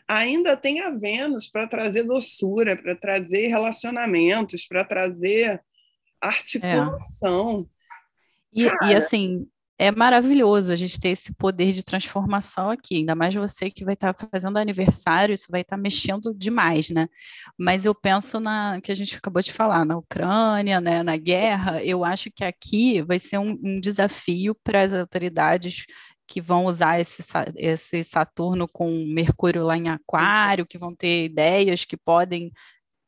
ainda 0.07 0.55
tem 0.55 0.79
a 0.79 0.89
Vênus 0.89 1.49
para 1.49 1.67
trazer 1.67 2.03
doçura, 2.03 2.77
para 2.77 2.95
trazer 2.95 3.47
relacionamentos, 3.47 4.65
para 4.65 4.85
trazer 4.85 5.61
articulação. 6.21 7.69
É. 8.55 8.61
E, 8.61 8.63
e, 8.63 8.95
assim, 8.95 9.45
é 9.81 9.89
maravilhoso 9.89 10.71
a 10.71 10.75
gente 10.75 10.99
ter 10.99 11.09
esse 11.09 11.33
poder 11.33 11.71
de 11.71 11.83
transformação 11.83 12.69
aqui, 12.69 12.97
ainda 12.97 13.15
mais 13.15 13.33
você 13.33 13.71
que 13.71 13.83
vai 13.83 13.95
estar 13.95 14.13
tá 14.13 14.27
fazendo 14.31 14.57
aniversário, 14.57 15.33
isso 15.33 15.47
vai 15.49 15.61
estar 15.61 15.75
tá 15.75 15.81
mexendo 15.81 16.31
demais, 16.35 16.91
né? 16.91 17.07
Mas 17.57 17.83
eu 17.83 17.95
penso 17.95 18.39
na 18.39 18.79
que 18.79 18.91
a 18.91 18.95
gente 18.95 19.17
acabou 19.17 19.41
de 19.41 19.51
falar, 19.51 19.83
na 19.83 19.97
Ucrânia, 19.97 20.79
né, 20.79 21.01
na 21.01 21.17
guerra, 21.17 21.83
eu 21.83 22.05
acho 22.05 22.29
que 22.29 22.43
aqui 22.43 23.01
vai 23.01 23.17
ser 23.17 23.39
um, 23.39 23.57
um 23.63 23.79
desafio 23.79 24.55
para 24.63 24.83
as 24.83 24.93
autoridades 24.93 25.87
que 26.27 26.39
vão 26.39 26.65
usar 26.65 26.99
esse, 26.99 27.23
esse 27.55 28.03
Saturno 28.03 28.67
com 28.67 28.87
Mercúrio 29.07 29.63
lá 29.65 29.75
em 29.75 29.89
Aquário, 29.89 30.67
que 30.67 30.77
vão 30.77 30.95
ter 30.95 31.25
ideias 31.25 31.85
que 31.85 31.97
podem 31.97 32.51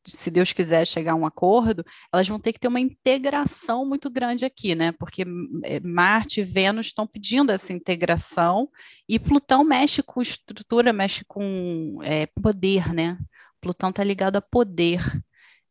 se 0.06 0.30
Deus 0.30 0.52
quiser 0.52 0.86
chegar 0.86 1.12
a 1.12 1.16
um 1.16 1.26
acordo, 1.26 1.84
elas 2.12 2.28
vão 2.28 2.38
ter 2.38 2.52
que 2.52 2.60
ter 2.60 2.68
uma 2.68 2.80
integração 2.80 3.84
muito 3.86 4.10
grande 4.10 4.44
aqui, 4.44 4.74
né? 4.74 4.92
Porque 4.92 5.24
é, 5.62 5.80
Marte 5.80 6.40
e 6.40 6.44
Vênus 6.44 6.86
estão 6.86 7.06
pedindo 7.06 7.50
essa 7.50 7.72
integração 7.72 8.68
e 9.08 9.18
Plutão 9.18 9.64
mexe 9.64 10.02
com 10.02 10.20
estrutura, 10.20 10.92
mexe 10.92 11.24
com 11.24 11.98
é, 12.02 12.26
poder, 12.26 12.92
né? 12.92 13.18
Plutão 13.60 13.90
está 13.90 14.04
ligado 14.04 14.36
a 14.36 14.42
poder. 14.42 15.00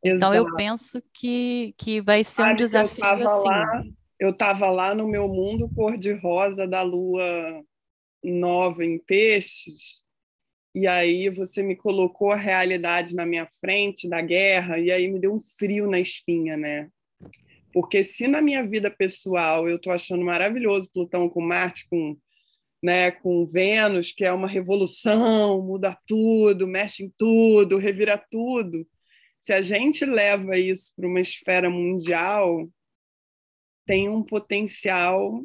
Então 0.03 0.33
eu 0.33 0.53
penso 0.55 1.01
que, 1.13 1.73
que 1.77 2.01
vai 2.01 2.25
ser 2.25 2.43
um 2.43 2.55
desafio 2.55 3.05
eu 3.05 3.29
assim. 3.29 3.47
Lá, 3.47 3.83
eu 4.19 4.29
estava 4.31 4.69
lá 4.69 4.93
no 4.93 5.07
meu 5.07 5.29
mundo 5.29 5.69
cor-de-rosa 5.73 6.67
da 6.67 6.81
lua 6.81 7.23
nova 8.23 8.83
em 8.83 8.99
peixes, 8.99 10.02
e 10.75 10.87
aí 10.87 11.29
você 11.29 11.61
me 11.61 11.75
colocou 11.75 12.31
a 12.31 12.35
realidade 12.35 13.13
na 13.13 13.25
minha 13.25 13.47
frente 13.59 14.09
da 14.09 14.21
guerra 14.21 14.79
e 14.79 14.91
aí 14.91 15.07
me 15.07 15.19
deu 15.19 15.33
um 15.33 15.39
frio 15.39 15.87
na 15.87 15.99
espinha, 15.99 16.57
né? 16.57 16.89
Porque 17.71 18.03
se 18.03 18.27
na 18.27 18.41
minha 18.41 18.67
vida 18.67 18.89
pessoal 18.89 19.69
eu 19.69 19.75
estou 19.75 19.93
achando 19.93 20.23
maravilhoso 20.23 20.89
Plutão 20.91 21.29
com 21.29 21.41
Marte, 21.41 21.87
com, 21.89 22.17
né, 22.81 23.11
com 23.11 23.45
Vênus, 23.45 24.11
que 24.11 24.25
é 24.25 24.31
uma 24.31 24.47
revolução, 24.47 25.61
muda 25.61 25.97
tudo, 26.07 26.67
mexe 26.67 27.03
em 27.03 27.13
tudo, 27.17 27.77
revira 27.77 28.17
tudo. 28.17 28.87
Se 29.41 29.53
a 29.53 29.61
gente 29.61 30.05
leva 30.05 30.57
isso 30.57 30.91
para 30.95 31.07
uma 31.07 31.19
esfera 31.19 31.69
mundial, 31.69 32.67
tem 33.85 34.09
um 34.09 34.23
potencial, 34.23 35.43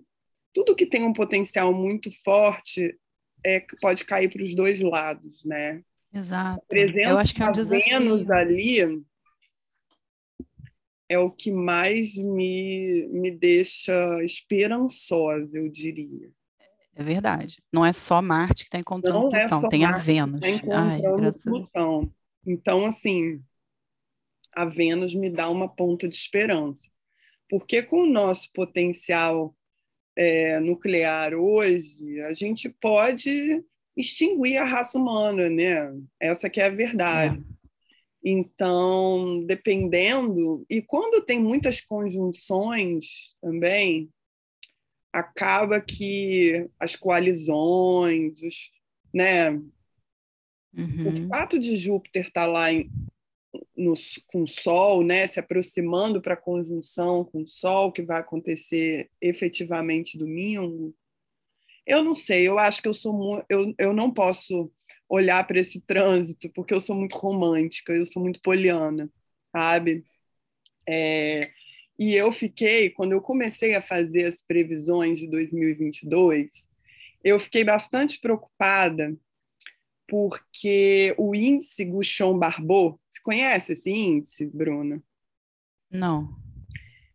tudo 0.55 0.75
que 0.77 0.87
tem 0.87 1.05
um 1.05 1.13
potencial 1.13 1.75
muito 1.75 2.11
forte 2.23 2.97
é, 3.45 3.64
pode 3.80 4.04
cair 4.04 4.30
para 4.30 4.42
os 4.42 4.54
dois 4.54 4.80
lados, 4.80 5.45
né? 5.45 5.83
Exato. 6.12 6.62
A 6.64 6.66
presença 6.68 7.11
Eu 7.11 7.18
acho 7.18 7.35
que 7.35 7.42
é 7.42 7.50
um. 7.50 7.52
Vênus 7.52 8.30
ali 8.30 9.04
é 11.09 11.18
o 11.18 11.30
que 11.30 11.50
mais 11.50 12.14
me, 12.16 13.09
me 13.11 13.30
deixa 13.30 14.23
esperançosa, 14.23 15.59
eu 15.59 15.68
diria. 15.71 16.30
É 16.95 17.02
verdade. 17.02 17.62
Não 17.73 17.85
é 17.85 17.92
só 17.92 18.21
Marte 18.21 18.64
que 18.64 18.68
está 18.68 18.78
encontrando 18.78 19.18
Não 19.18 19.30
Plutão, 19.30 19.64
é 19.64 19.68
tem 19.68 19.80
Marte 19.83 19.95
a 19.95 19.99
Vênus. 20.02 20.40
Tá 20.40 20.49
encontrando 20.49 21.26
Ai, 21.26 21.33
Plutão. 21.45 22.12
Então, 22.45 22.85
assim, 22.85 23.42
a 24.54 24.64
Vênus 24.64 25.14
me 25.14 25.30
dá 25.30 25.49
uma 25.49 25.68
ponta 25.68 26.09
de 26.09 26.14
esperança. 26.14 26.90
Porque 27.49 27.83
com 27.83 28.02
o 28.02 28.11
nosso 28.11 28.52
potencial 28.52 29.54
é, 30.19 30.59
nuclear 30.59 31.33
hoje, 31.33 32.21
a 32.23 32.35
gente 32.35 32.69
pode 32.69 33.65
extinguir 33.97 34.57
a 34.57 34.65
raça 34.65 34.99
humana, 34.99 35.49
né? 35.49 35.97
Essa 36.19 36.51
que 36.51 36.61
é 36.61 36.67
a 36.67 36.71
verdade. 36.71 37.39
É. 37.39 37.59
Então, 38.25 39.45
dependendo, 39.47 40.67
e 40.69 40.83
quando 40.83 41.25
tem 41.25 41.41
muitas 41.41 41.81
conjunções 41.81 43.37
também, 43.41 44.11
acaba 45.13 45.81
que 45.81 46.69
as 46.81 46.97
coalizões, 46.97 48.43
os, 48.43 48.71
né? 49.15 49.53
Uhum. 49.53 51.09
O 51.09 51.29
fato 51.29 51.61
de 51.61 51.77
Júpiter 51.77 52.27
estar 52.27 52.47
tá 52.47 52.47
lá 52.47 52.73
em, 52.73 52.91
no, 53.76 53.95
com 54.26 54.47
Sol, 54.47 55.05
né, 55.05 55.26
se 55.26 55.40
aproximando 55.40 56.21
para 56.21 56.35
a 56.35 56.37
conjunção 56.37 57.25
com 57.25 57.43
o 57.43 57.49
Sol, 57.49 57.93
que 57.93 58.02
vai 58.02 58.21
acontecer 58.21 59.11
efetivamente 59.21 60.19
domingo, 60.19 60.95
eu 61.87 62.05
não 62.05 62.12
sei, 62.12 62.47
eu 62.47 62.59
acho 62.59 62.83
que 62.83 62.88
eu 62.88 62.93
sou 62.93 63.43
eu, 63.49 63.75
eu 63.78 63.95
não 63.95 64.12
posso 64.12 64.71
olhar 65.09 65.47
para 65.47 65.59
esse 65.59 65.81
trânsito 65.81 66.50
porque 66.52 66.75
eu 66.75 66.81
sou 66.81 66.95
muito 66.95 67.17
romântica, 67.17 67.95
eu 67.95 68.05
sou 68.05 68.23
muito 68.23 68.40
poliana, 68.43 69.11
sabe? 69.50 70.05
É, 70.87 71.50
e 71.99 72.14
eu 72.14 72.31
fiquei, 72.31 72.90
quando 72.90 73.12
eu 73.12 73.23
comecei 73.23 73.75
a 73.75 73.83
fazer 73.83 74.26
as 74.26 74.43
previsões 74.43 75.19
de 75.19 75.28
2022, 75.28 76.69
eu 77.25 77.38
fiquei 77.40 77.64
bastante 77.64 78.21
preocupada 78.21 79.17
porque 80.09 81.15
o 81.19 81.35
índice 81.35 81.85
Gouchon-Barbot, 81.85 82.99
você 83.07 83.21
conhece 83.23 83.75
esse 83.75 83.91
índice, 83.91 84.47
Bruna? 84.47 85.03
Não. 85.91 86.35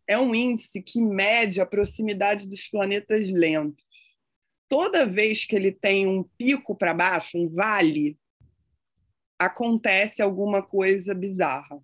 É 0.06 0.18
um 0.18 0.34
índice 0.34 0.80
que 0.80 1.00
mede 1.00 1.60
a 1.60 1.66
proximidade 1.66 2.48
dos 2.48 2.68
planetas 2.68 3.28
lentos. 3.30 3.84
Toda 4.68 5.06
vez 5.06 5.44
que 5.44 5.56
ele 5.56 5.72
tem 5.72 6.06
um 6.06 6.22
pico 6.38 6.74
para 6.74 6.94
baixo, 6.94 7.36
um 7.36 7.48
vale, 7.48 8.16
acontece 9.38 10.22
alguma 10.22 10.62
coisa 10.62 11.14
bizarra. 11.14 11.80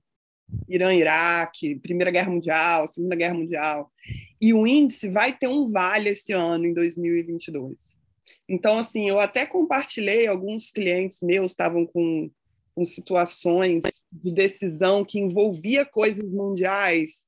Irã, 0.68 0.94
Iraque, 0.94 1.76
Primeira 1.76 2.10
Guerra 2.10 2.30
Mundial, 2.30 2.92
Segunda 2.92 3.16
Guerra 3.16 3.34
Mundial. 3.34 3.92
E 4.40 4.52
o 4.52 4.66
índice 4.66 5.08
vai 5.08 5.36
ter 5.36 5.48
um 5.48 5.70
vale 5.70 6.10
esse 6.10 6.32
ano, 6.32 6.66
em 6.66 6.74
2022. 6.74 7.99
Então, 8.48 8.78
assim, 8.78 9.08
eu 9.08 9.20
até 9.20 9.46
compartilhei, 9.46 10.26
alguns 10.26 10.70
clientes 10.70 11.20
meus 11.20 11.52
estavam 11.52 11.86
com, 11.86 12.30
com 12.74 12.84
situações 12.84 13.82
de 14.12 14.32
decisão 14.32 15.04
que 15.04 15.18
envolvia 15.18 15.84
coisas 15.84 16.28
mundiais. 16.30 17.24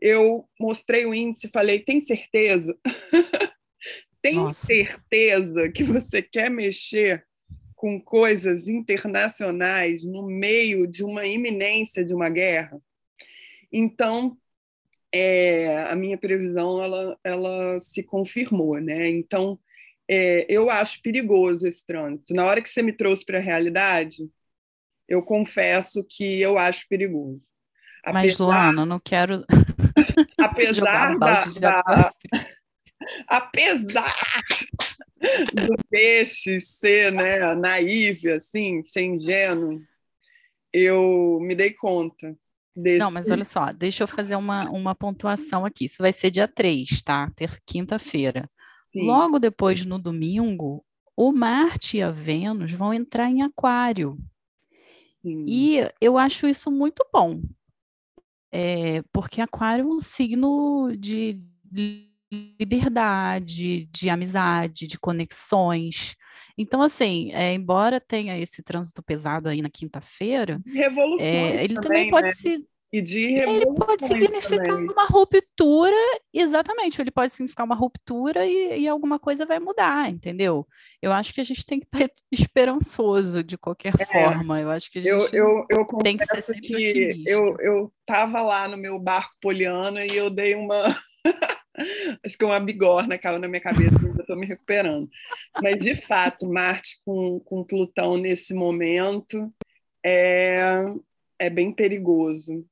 Eu 0.00 0.48
mostrei 0.58 1.04
o 1.04 1.14
índice 1.14 1.46
e 1.46 1.50
falei: 1.50 1.80
tem 1.80 2.00
certeza? 2.00 2.76
tem 4.22 4.36
Nossa. 4.36 4.66
certeza 4.66 5.70
que 5.70 5.82
você 5.82 6.22
quer 6.22 6.50
mexer 6.50 7.24
com 7.74 8.00
coisas 8.00 8.68
internacionais 8.68 10.04
no 10.04 10.26
meio 10.26 10.86
de 10.86 11.02
uma 11.02 11.26
iminência 11.26 12.04
de 12.04 12.14
uma 12.14 12.28
guerra? 12.28 12.80
Então, 13.72 14.36
é, 15.12 15.78
a 15.84 15.96
minha 15.96 16.16
previsão 16.16 16.82
ela, 16.82 17.18
ela 17.24 17.80
se 17.80 18.02
confirmou, 18.02 18.78
né? 18.80 19.08
Então, 19.08 19.58
é, 20.12 20.44
eu 20.48 20.68
acho 20.68 21.00
perigoso 21.00 21.68
esse 21.68 21.86
trânsito. 21.86 22.34
Na 22.34 22.44
hora 22.44 22.60
que 22.60 22.68
você 22.68 22.82
me 22.82 22.92
trouxe 22.92 23.24
para 23.24 23.38
a 23.38 23.42
realidade, 23.42 24.28
eu 25.08 25.22
confesso 25.22 26.04
que 26.08 26.40
eu 26.40 26.58
acho 26.58 26.88
perigoso. 26.88 27.40
Apesar, 28.02 28.12
Mas, 28.12 28.38
Luana, 28.38 28.84
não 28.84 28.98
quero. 28.98 29.44
apesar 30.36 31.16
da, 31.16 31.44
da, 31.44 32.12
apesar 33.28 34.16
do 35.54 35.76
peixe 35.88 36.60
ser 36.60 37.12
né, 37.12 37.54
naive, 37.54 38.32
assim, 38.32 38.82
ser 38.82 39.02
ingênuo, 39.02 39.80
eu 40.72 41.38
me 41.40 41.54
dei 41.54 41.70
conta 41.70 42.36
desse... 42.74 42.98
Não, 42.98 43.12
mas 43.12 43.30
olha 43.30 43.44
só, 43.44 43.72
deixa 43.72 44.02
eu 44.02 44.08
fazer 44.08 44.34
uma, 44.34 44.68
uma 44.70 44.94
pontuação 44.94 45.64
aqui. 45.64 45.84
Isso 45.84 45.98
vai 46.02 46.12
ser 46.12 46.32
dia 46.32 46.48
3, 46.48 47.02
tá? 47.02 47.30
Ter 47.36 47.60
quinta-feira. 47.64 48.48
Logo 48.94 49.38
depois, 49.38 49.84
no 49.86 49.98
domingo, 49.98 50.84
o 51.16 51.32
Marte 51.32 51.98
e 51.98 52.02
a 52.02 52.10
Vênus 52.10 52.72
vão 52.72 52.92
entrar 52.92 53.30
em 53.30 53.42
Aquário. 53.42 54.18
Sim. 55.22 55.44
E 55.46 55.88
eu 56.00 56.16
acho 56.16 56.46
isso 56.46 56.70
muito 56.70 57.06
bom, 57.12 57.42
é, 58.50 59.02
porque 59.12 59.40
Aquário 59.40 59.84
é 59.84 59.86
um 59.86 60.00
signo 60.00 60.90
de 60.96 61.40
liberdade, 62.58 63.86
de 63.86 64.08
amizade, 64.08 64.86
de 64.86 64.98
conexões. 64.98 66.16
Então, 66.56 66.82
assim, 66.82 67.30
é, 67.32 67.52
embora 67.52 68.00
tenha 68.00 68.38
esse 68.38 68.62
trânsito 68.62 69.02
pesado 69.02 69.48
aí 69.48 69.60
na 69.62 69.70
quinta-feira, 69.70 70.60
é, 71.18 71.64
ele 71.64 71.74
também, 71.74 72.08
também 72.08 72.10
pode 72.10 72.28
né? 72.28 72.34
se 72.34 72.66
e 72.92 73.00
de 73.00 73.34
Ele 73.34 73.66
pode 73.66 74.04
significar 74.04 74.66
também. 74.66 74.90
uma 74.90 75.06
ruptura, 75.06 75.96
exatamente, 76.34 77.00
ele 77.00 77.10
pode 77.10 77.32
significar 77.32 77.64
uma 77.64 77.76
ruptura 77.76 78.44
e, 78.44 78.80
e, 78.80 78.88
alguma 78.88 79.18
coisa 79.18 79.46
vai 79.46 79.60
mudar, 79.60 80.10
entendeu? 80.10 80.66
Eu 81.00 81.12
acho 81.12 81.32
que 81.32 81.40
a 81.40 81.44
gente 81.44 81.64
tem 81.64 81.78
que 81.78 81.86
estar 81.86 82.10
esperançoso 82.32 83.44
de 83.44 83.56
qualquer 83.56 83.94
é, 83.98 84.04
forma. 84.04 84.60
Eu 84.60 84.70
acho 84.70 84.90
que 84.90 84.98
a 84.98 85.02
gente 85.02 85.12
eu, 85.12 85.28
eu, 85.32 85.66
eu 85.70 85.86
tem 86.02 86.16
que 86.16 86.26
ser 86.26 86.42
sempre 86.42 86.60
que 86.62 87.24
eu 87.26 87.56
Eu 87.60 87.92
estava 88.00 88.42
lá 88.42 88.66
no 88.66 88.76
meu 88.76 88.98
barco 88.98 89.36
poliana 89.40 90.04
e 90.04 90.16
eu 90.16 90.28
dei 90.28 90.56
uma. 90.56 90.82
acho 92.24 92.36
que 92.36 92.44
uma 92.44 92.58
bigorna 92.58 93.16
caiu 93.16 93.38
na 93.38 93.46
minha 93.46 93.60
cabeça, 93.60 93.96
ainda 94.04 94.20
estou 94.20 94.36
me 94.36 94.46
recuperando. 94.46 95.08
Mas, 95.62 95.80
de 95.80 95.94
fato, 95.94 96.48
Marte 96.48 96.98
com, 97.04 97.38
com 97.40 97.62
Plutão 97.62 98.16
nesse 98.16 98.52
momento 98.52 99.52
é, 100.04 100.82
é 101.38 101.48
bem 101.48 101.72
perigoso. 101.72 102.66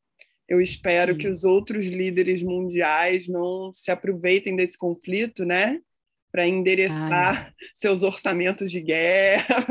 Eu 0.49 0.61
espero 0.61 1.13
Sim. 1.13 1.19
que 1.19 1.29
os 1.29 1.45
outros 1.45 1.85
líderes 1.87 2.43
mundiais 2.43 3.29
não 3.29 3.73
se 3.73 3.91
aproveitem 3.91 4.57
desse 4.57 4.79
conflito, 4.79 5.45
né? 5.45 5.81
Para 6.33 6.47
endereçar 6.47 7.47
Ai. 7.47 7.53
seus 7.77 8.03
orçamentos 8.03 8.71
de 8.71 8.81
guerra. 8.81 9.67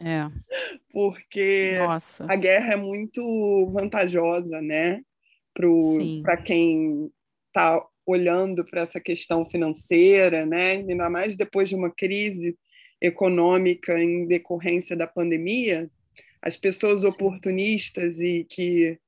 É. 0.00 0.28
Porque 0.92 1.76
Nossa. 1.78 2.26
a 2.28 2.34
guerra 2.34 2.72
é 2.72 2.76
muito 2.76 3.70
vantajosa, 3.70 4.60
né? 4.60 5.02
Para 6.22 6.36
quem 6.36 7.10
está 7.48 7.84
olhando 8.06 8.64
para 8.64 8.82
essa 8.82 9.00
questão 9.00 9.48
financeira, 9.48 10.46
né? 10.46 10.72
Ainda 10.72 11.10
mais 11.10 11.36
depois 11.36 11.68
de 11.68 11.76
uma 11.76 11.90
crise 11.90 12.56
econômica 13.00 14.00
em 14.00 14.26
decorrência 14.26 14.96
da 14.96 15.06
pandemia, 15.06 15.90
as 16.42 16.56
pessoas 16.56 17.04
oportunistas 17.04 18.20
e 18.20 18.46
que 18.48 18.98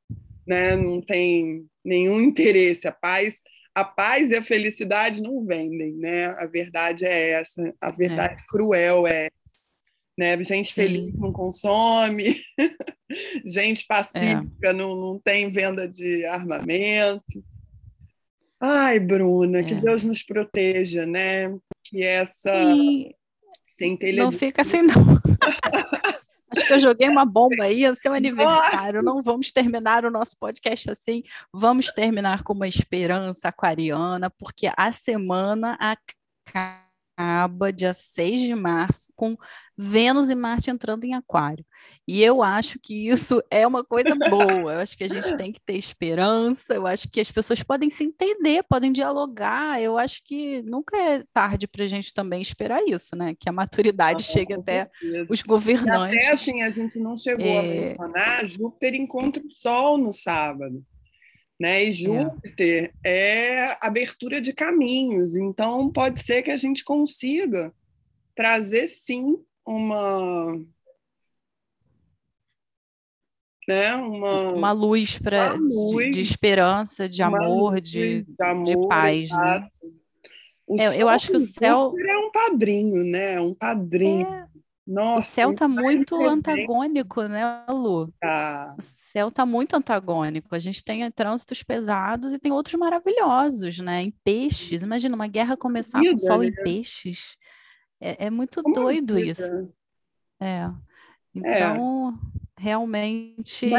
né? 0.51 0.77
não 0.77 1.01
tem 1.01 1.67
nenhum 1.85 2.21
interesse. 2.21 2.87
A 2.87 2.93
paz, 2.93 3.41
a 3.75 3.85
paz 3.85 4.31
e 4.31 4.37
a 4.37 4.43
felicidade 4.43 5.23
não 5.23 5.45
vendem, 5.45 5.93
né? 5.93 6.27
A 6.27 6.47
verdade 6.47 7.05
é 7.05 7.31
essa, 7.31 7.73
a 7.81 7.91
verdade 7.91 8.41
é. 8.41 8.45
cruel 8.49 9.07
é 9.07 9.29
né? 10.21 10.37
Gente 10.45 10.69
Sim. 10.69 10.75
feliz 10.75 11.19
não 11.19 11.33
consome, 11.33 12.37
gente 13.47 13.87
pacífica 13.87 14.69
é. 14.69 14.73
não, 14.73 14.95
não 14.95 15.19
tem 15.19 15.51
venda 15.51 15.89
de 15.89 16.27
armamento. 16.27 17.43
Ai, 18.61 19.01
Bruna, 19.01 19.61
é. 19.61 19.63
que 19.63 19.75
Deus 19.75 20.05
nos 20.05 20.23
proteja, 20.23 21.07
né? 21.07 21.57
Que 21.83 22.03
essa 22.03 22.53
Sim. 22.53 23.15
centelha. 23.79 24.25
Não 24.25 24.31
fica 24.31 24.61
assim, 24.61 24.83
não. 24.83 24.95
Acho 26.51 26.67
que 26.67 26.73
eu 26.73 26.81
joguei 26.81 27.09
uma 27.09 27.25
bomba 27.25 27.65
aí, 27.65 27.85
é 27.85 27.95
seu 27.95 28.13
aniversário. 28.13 29.03
Nossa. 29.03 29.15
Não 29.17 29.23
vamos 29.23 29.53
terminar 29.53 30.05
o 30.05 30.11
nosso 30.11 30.37
podcast 30.39 30.91
assim. 30.91 31.23
Vamos 31.53 31.93
terminar 31.93 32.43
com 32.43 32.53
uma 32.53 32.69
esperança 32.69 33.49
aquariana, 33.49 34.29
porque 34.31 34.71
a 34.77 34.93
semana 34.93 35.79
acaba 35.81 36.90
dia 37.75 37.93
6 37.93 38.41
de 38.43 38.55
março 38.55 39.13
com 39.15 39.37
Vênus 39.77 40.29
e 40.29 40.35
Marte 40.35 40.71
entrando 40.71 41.05
em 41.05 41.15
Aquário. 41.15 41.65
E 42.07 42.23
eu 42.23 42.43
acho 42.43 42.79
que 42.79 43.09
isso 43.09 43.43
é 43.51 43.67
uma 43.67 43.83
coisa 43.83 44.15
boa. 44.15 44.75
Eu 44.75 44.79
acho 44.81 44.97
que 44.97 45.05
a 45.05 45.09
gente 45.09 45.37
tem 45.37 45.51
que 45.53 45.61
ter 45.61 45.77
esperança. 45.77 46.75
Eu 46.75 46.87
acho 46.87 47.09
que 47.09 47.21
as 47.21 47.31
pessoas 47.31 47.63
podem 47.63 47.89
se 47.89 48.05
entender, 48.05 48.63
podem 48.65 48.93
dialogar. 48.93 49.81
Eu 49.81 49.97
acho 49.97 50.21
que 50.23 50.61
nunca 50.63 50.97
é 50.99 51.25
tarde 51.33 51.67
para 51.67 51.85
a 51.85 51.87
gente 51.87 52.13
também 52.13 52.43
esperar 52.43 52.83
isso, 52.87 53.17
né? 53.17 53.35
Que 53.39 53.49
a 53.49 53.53
maturidade 53.53 54.23
ah, 54.29 54.33
chegue 54.33 54.53
até 54.53 54.91
os 55.29 55.41
governantes. 55.41 56.15
E 56.15 56.19
até 56.19 56.33
assim, 56.33 56.63
a 56.63 56.71
gente 56.71 56.99
não 56.99 57.17
chegou 57.17 57.47
é... 57.47 57.59
a 57.59 57.63
mencionar, 57.63 58.49
Júpiter 58.49 58.95
encontra 58.95 59.43
o 59.43 59.51
Sol 59.51 59.97
no 59.97 60.13
sábado. 60.13 60.85
Né? 61.61 61.85
E 61.85 61.89
é. 61.89 61.93
Júpiter 61.93 62.95
é. 63.05 63.55
é 63.65 63.79
abertura 63.83 64.41
de 64.41 64.53
caminhos, 64.53 65.37
então 65.37 65.93
pode 65.93 66.23
ser 66.23 66.43
que 66.43 66.51
a 66.51 66.57
gente 66.57 66.83
consiga 66.83 67.73
trazer 68.35 68.89
sim 68.89 69.37
uma 69.67 70.59
né, 73.69 73.95
uma, 73.95 74.53
uma 74.53 74.73
luz 74.73 75.19
para 75.19 75.55
de, 75.55 76.11
de, 76.11 76.21
esperança, 76.21 77.09
de 77.09 77.23
amor, 77.23 77.81
de, 77.81 78.23
de, 78.23 78.43
amor, 78.43 78.65
de 78.65 78.89
paz. 78.89 79.29
Né? 79.29 79.69
É, 80.79 81.03
eu 81.03 81.09
acho 81.09 81.31
que 81.31 81.37
o 81.37 81.41
céu 81.41 81.93
é 81.97 82.19
um 82.19 82.31
padrinho, 82.33 83.05
né? 83.05 83.41
Um 83.41 83.55
padrinho. 83.55 84.27
É. 84.27 84.50
Nossa, 84.91 85.21
o 85.21 85.23
céu 85.23 85.53
está 85.53 85.69
muito 85.69 86.17
antagônico, 86.21 87.23
né, 87.23 87.65
Lu? 87.69 88.13
Ah. 88.21 88.75
O 88.77 88.83
céu 88.83 89.29
está 89.29 89.47
muito 89.47 89.77
antagônico. 89.77 90.53
A 90.53 90.59
gente 90.59 90.83
tem 90.83 91.09
trânsitos 91.13 91.63
pesados 91.63 92.33
e 92.33 92.41
tem 92.41 92.51
outros 92.51 92.75
maravilhosos, 92.75 93.79
né? 93.79 94.03
Em 94.03 94.11
peixes. 94.25 94.83
Imagina 94.83 95.15
uma 95.15 95.29
guerra 95.29 95.57
começar 95.57 96.01
Vida, 96.01 96.11
com 96.11 96.19
sol 96.19 96.39
né? 96.41 96.49
em 96.49 96.55
peixes. 96.55 97.37
É, 98.01 98.27
é 98.27 98.31
muito 98.31 98.61
Como 98.65 98.75
doido 98.75 99.17
isso. 99.17 99.73
É. 100.41 100.65
é. 100.65 100.71
Então, 101.37 102.19
é. 102.59 102.61
realmente, 102.61 103.71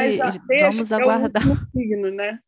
vamos 0.61 0.93
aguardar. 0.93 1.45
É 1.45 1.51
o 1.51 1.57
signo, 1.77 2.09
né? 2.09 2.39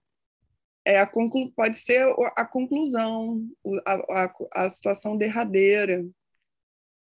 É 0.85 0.99
a 1.01 1.07
conclu... 1.07 1.51
Pode 1.51 1.77
ser 1.79 2.15
a 2.37 2.45
conclusão, 2.45 3.45
a, 3.85 4.23
a, 4.23 4.33
a 4.53 4.69
situação 4.69 5.17
derradeira. 5.17 6.05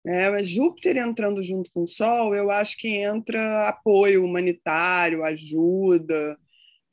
É, 0.05 0.43
Júpiter 0.43 0.97
entrando 0.97 1.41
junto 1.41 1.69
com 1.71 1.83
o 1.83 1.87
Sol, 1.87 2.35
eu 2.35 2.51
acho 2.51 2.77
que 2.77 2.89
entra 2.89 3.67
apoio 3.67 4.23
humanitário, 4.23 5.23
ajuda, 5.23 6.37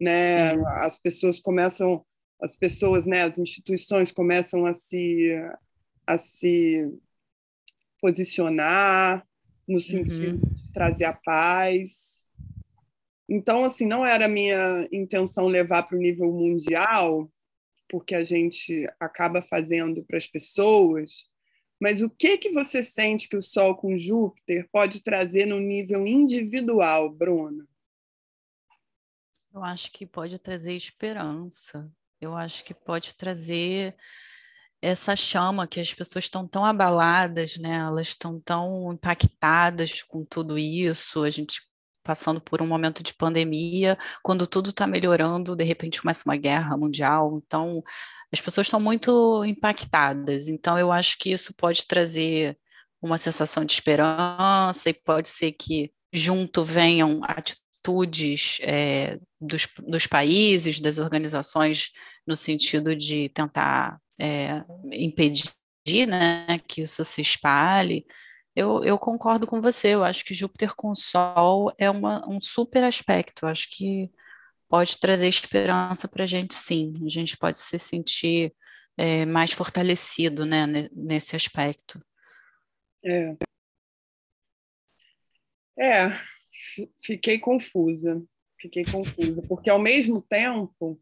né? 0.01 0.48
Sim. 0.48 0.62
As 0.66 0.98
pessoas 0.98 1.38
começam, 1.38 2.05
as 2.40 2.57
pessoas, 2.57 3.05
né? 3.05 3.22
As 3.22 3.38
instituições 3.38 4.11
começam 4.11 4.64
a 4.64 4.72
se 4.72 5.31
a 6.07 6.18
se 6.18 6.90
posicionar 8.01 9.25
no 9.68 9.81
sentido 9.81 10.42
uhum. 10.42 10.55
de 10.55 10.72
trazer 10.72 11.05
a 11.05 11.12
paz. 11.12 12.22
Então, 13.29 13.64
assim, 13.64 13.87
não 13.87 14.05
era 14.05 14.27
minha 14.27 14.88
intenção 14.90 15.46
levar 15.46 15.85
para 15.85 15.96
o 15.96 16.01
nível 16.01 16.33
mundial, 16.33 17.29
porque 17.88 18.14
a 18.14 18.25
gente 18.25 18.87
acaba 18.98 19.40
fazendo 19.40 20.03
para 20.03 20.18
as 20.18 20.27
pessoas, 20.27 21.31
mas 21.83 22.01
o 22.01 22.09
que 22.09 22.38
que 22.38 22.53
você 22.53 22.81
sente 22.81 23.29
que 23.29 23.37
o 23.37 23.42
Sol 23.42 23.75
com 23.75 23.97
Júpiter 23.97 24.68
pode 24.71 25.03
trazer 25.03 25.47
no 25.47 25.59
nível 25.59 26.07
individual, 26.07 27.11
Bruna? 27.11 27.66
Eu 29.53 29.64
acho 29.64 29.90
que 29.90 30.07
pode 30.07 30.38
trazer 30.38 30.77
esperança. 30.77 31.92
Eu 32.21 32.37
acho 32.37 32.62
que 32.64 32.73
pode 32.73 33.16
trazer 33.16 33.97
essa 34.81 35.16
chama 35.16 35.66
que 35.66 35.81
as 35.81 35.92
pessoas 35.92 36.27
estão 36.27 36.47
tão 36.47 36.64
abaladas, 36.64 37.57
né? 37.57 37.79
Elas 37.79 38.11
estão 38.11 38.38
tão 38.38 38.92
impactadas 38.92 40.05
com 40.05 40.25
tudo 40.25 40.57
isso, 40.57 41.25
a 41.25 41.31
gente 41.31 41.68
passando 42.02 42.40
por 42.40 42.60
um 42.60 42.66
momento 42.66 43.02
de 43.02 43.14
pandemia, 43.14 43.98
quando 44.22 44.46
tudo 44.46 44.70
está 44.70 44.86
melhorando, 44.86 45.56
de 45.56 45.64
repente 45.64 46.00
começa 46.00 46.28
uma 46.28 46.36
guerra 46.36 46.76
mundial, 46.76 47.40
então 47.44 47.82
as 48.32 48.40
pessoas 48.40 48.66
estão 48.66 48.80
muito 48.80 49.44
impactadas. 49.44 50.48
Então 50.48 50.78
eu 50.78 50.90
acho 50.90 51.18
que 51.18 51.30
isso 51.32 51.54
pode 51.54 51.86
trazer 51.86 52.58
uma 53.00 53.18
sensação 53.18 53.64
de 53.64 53.72
esperança 53.72 54.88
e 54.88 54.94
pode 54.94 55.28
ser 55.28 55.52
que 55.52 55.92
junto 56.12 56.64
venham 56.64 57.20
atitudes 57.24 58.58
é, 58.62 59.18
dos, 59.40 59.66
dos 59.86 60.06
países, 60.06 60.80
das 60.80 60.98
organizações, 60.98 61.90
no 62.26 62.36
sentido 62.36 62.94
de 62.94 63.28
tentar 63.30 63.98
é, 64.20 64.64
impedir 64.92 65.52
né, 66.06 66.60
que 66.68 66.82
isso 66.82 67.04
se 67.04 67.20
espalhe, 67.20 68.06
eu, 68.54 68.82
eu, 68.84 68.98
concordo 68.98 69.46
com 69.46 69.60
você. 69.60 69.88
Eu 69.88 70.04
acho 70.04 70.24
que 70.24 70.34
Júpiter 70.34 70.74
com 70.74 70.94
Sol 70.94 71.72
é 71.78 71.90
uma, 71.90 72.28
um 72.28 72.40
super 72.40 72.84
aspecto. 72.84 73.44
Eu 73.44 73.48
acho 73.48 73.68
que 73.70 74.10
pode 74.68 74.98
trazer 74.98 75.28
esperança 75.28 76.08
para 76.08 76.24
a 76.24 76.26
gente, 76.26 76.54
sim. 76.54 76.94
A 77.04 77.08
gente 77.08 77.36
pode 77.36 77.58
se 77.58 77.78
sentir 77.78 78.54
é, 78.96 79.24
mais 79.26 79.52
fortalecido 79.52 80.44
né, 80.44 80.66
nesse 80.92 81.36
aspecto. 81.36 82.02
É. 83.04 83.36
É, 85.78 86.20
fiquei 86.98 87.38
confusa. 87.38 88.22
Fiquei 88.60 88.84
confusa, 88.84 89.42
porque 89.48 89.68
ao 89.68 89.80
mesmo 89.80 90.22
tempo 90.22 91.00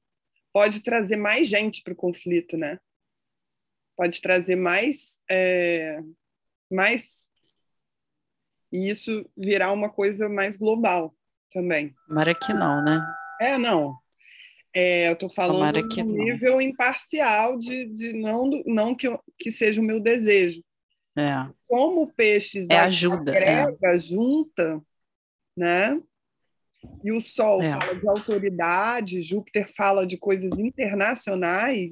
pode 0.51 0.83
trazer 0.83 1.17
mais 1.17 1.47
gente 1.47 1.83
para 1.83 1.93
o 1.93 1.97
conflito, 1.97 2.57
né? 2.57 2.81
Pode 3.95 4.19
trazer 4.23 4.57
mais, 4.57 5.21
é, 5.31 6.01
mais 6.73 7.29
e 8.73 8.89
isso 8.89 9.25
virar 9.37 9.73
uma 9.73 9.89
coisa 9.89 10.29
mais 10.29 10.57
global 10.57 11.15
também. 11.53 11.95
Tomara 12.09 12.35
que 12.35 12.53
não, 12.53 12.83
né? 12.83 13.01
É, 13.41 13.59
não. 13.59 13.97
É, 14.75 15.09
eu 15.09 15.15
estou 15.15 15.29
falando 15.29 15.89
de 15.89 16.03
um 16.03 16.07
nível 16.07 16.61
imparcial 16.61 17.59
de, 17.59 17.87
de 17.87 18.13
não, 18.13 18.49
não 18.67 18.95
que, 18.95 19.09
que 19.39 19.51
seja 19.51 19.81
o 19.81 19.85
meu 19.85 19.99
desejo. 19.99 20.63
É. 21.17 21.49
Como 21.67 22.03
o 22.03 22.13
peixe 22.13 22.67
é 22.71 22.79
ajuda, 22.79 23.33
agrega, 23.33 23.77
é. 23.83 23.99
junta, 23.99 24.81
né? 25.57 26.01
E 27.03 27.13
o 27.13 27.21
Sol 27.21 27.63
é. 27.63 27.73
fala 27.73 27.95
de 27.95 28.09
autoridade, 28.09 29.23
Júpiter 29.23 29.69
fala 29.75 30.07
de 30.07 30.17
coisas 30.17 30.59
internacionais. 30.59 31.91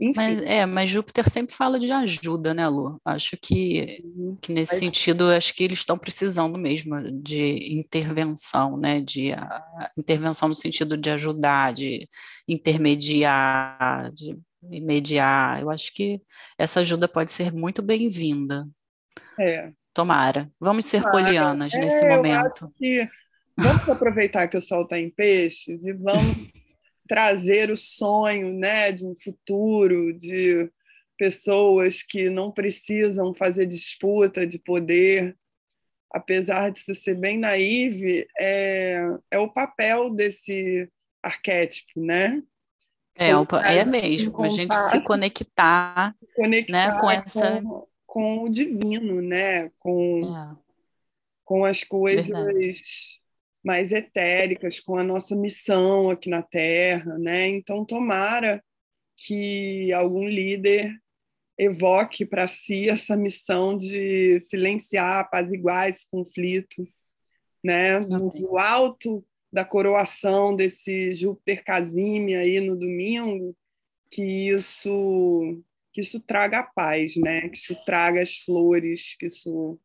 Enfim. 0.00 0.14
Mas, 0.16 0.40
é, 0.40 0.64
mas 0.64 0.88
Júpiter 0.88 1.28
sempre 1.28 1.54
fala 1.54 1.78
de 1.78 1.92
ajuda, 1.92 2.54
né, 2.54 2.66
Lu? 2.66 2.98
Acho 3.04 3.36
que, 3.36 4.02
uhum. 4.02 4.38
que 4.40 4.50
nesse 4.50 4.72
mas... 4.72 4.80
sentido, 4.80 5.30
acho 5.30 5.54
que 5.54 5.62
eles 5.62 5.80
estão 5.80 5.98
precisando 5.98 6.56
mesmo 6.56 6.98
de 7.20 7.74
intervenção, 7.74 8.78
né? 8.78 9.02
De 9.02 9.32
a, 9.32 9.90
intervenção 9.98 10.48
no 10.48 10.54
sentido 10.54 10.96
de 10.96 11.10
ajudar, 11.10 11.74
de 11.74 12.08
intermediar, 12.48 14.10
de 14.12 14.38
mediar. 14.62 15.60
Eu 15.60 15.70
acho 15.70 15.92
que 15.92 16.22
essa 16.56 16.80
ajuda 16.80 17.06
pode 17.06 17.30
ser 17.30 17.52
muito 17.52 17.82
bem-vinda. 17.82 18.66
É. 19.38 19.70
Tomara. 19.92 20.50
Vamos 20.58 20.86
ser 20.86 21.02
Tomara. 21.02 21.24
polianas 21.24 21.74
é, 21.74 21.78
nesse 21.78 22.08
momento. 22.08 22.72
Que... 22.78 23.06
Vamos 23.54 23.86
aproveitar 23.86 24.48
que 24.48 24.56
o 24.56 24.62
sol 24.62 24.84
está 24.84 24.98
em 24.98 25.10
peixes 25.10 25.84
e 25.84 25.92
vamos 25.92 26.48
trazer 27.10 27.72
o 27.72 27.76
sonho 27.76 28.54
né, 28.54 28.92
de 28.92 29.04
um 29.04 29.16
futuro, 29.18 30.16
de 30.16 30.70
pessoas 31.18 32.04
que 32.04 32.30
não 32.30 32.52
precisam 32.52 33.34
fazer 33.34 33.66
disputa 33.66 34.46
de 34.46 34.60
poder. 34.60 35.36
Apesar 36.08 36.70
disso 36.70 36.94
ser 36.94 37.16
bem 37.16 37.36
naive, 37.36 38.28
é, 38.38 39.00
é 39.28 39.38
o 39.40 39.52
papel 39.52 40.10
desse 40.10 40.88
arquétipo, 41.20 42.00
né? 42.00 42.40
É, 43.18 43.30
é 43.30 43.84
mesmo, 43.84 44.40
a 44.44 44.48
gente 44.48 44.72
se 44.72 45.02
conectar, 45.02 46.14
conectar 46.36 46.94
né, 46.94 47.00
com 47.00 47.10
essa 47.10 47.60
com, 47.60 47.88
com 48.06 48.44
o 48.44 48.48
divino, 48.48 49.20
né? 49.20 49.68
Com, 49.80 50.22
é. 50.24 50.56
com 51.44 51.64
as 51.64 51.82
coisas 51.82 52.28
Verdade 52.28 53.19
mais 53.62 53.92
etéricas 53.92 54.80
com 54.80 54.96
a 54.96 55.04
nossa 55.04 55.36
missão 55.36 56.10
aqui 56.10 56.28
na 56.30 56.42
Terra, 56.42 57.18
né? 57.18 57.46
Então 57.48 57.84
tomara 57.84 58.62
que 59.16 59.92
algum 59.92 60.26
líder 60.26 60.94
evoque 61.58 62.24
para 62.24 62.48
si 62.48 62.88
essa 62.88 63.16
missão 63.16 63.76
de 63.76 64.40
silenciar, 64.48 65.18
apaziguar 65.18 65.88
esse 65.88 66.08
conflito, 66.10 66.82
né? 67.62 68.00
No, 68.00 68.58
alto 68.58 69.24
da 69.52 69.64
coroação 69.64 70.56
desse 70.56 71.14
Júpiter 71.14 71.62
Casime 71.62 72.34
aí 72.34 72.60
no 72.60 72.74
domingo, 72.74 73.54
que 74.10 74.48
isso 74.48 75.62
que 75.92 76.00
isso 76.00 76.20
traga 76.20 76.60
a 76.60 76.62
paz, 76.62 77.16
né? 77.16 77.48
Que 77.48 77.56
isso 77.56 77.76
traga 77.84 78.22
as 78.22 78.38
flores, 78.38 79.16
que 79.18 79.26
isso 79.26 79.78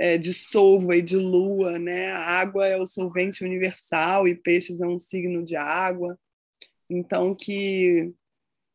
é, 0.00 0.16
de 0.16 0.32
solva 0.32 0.96
e 0.96 1.02
de 1.02 1.18
lua, 1.18 1.78
né? 1.78 2.10
A 2.10 2.20
água 2.40 2.66
é 2.66 2.74
o 2.80 2.86
solvente 2.86 3.44
universal 3.44 4.26
e 4.26 4.34
peixes 4.34 4.80
é 4.80 4.86
um 4.86 4.98
signo 4.98 5.44
de 5.44 5.56
água. 5.56 6.18
Então, 6.88 7.34
que, 7.34 8.10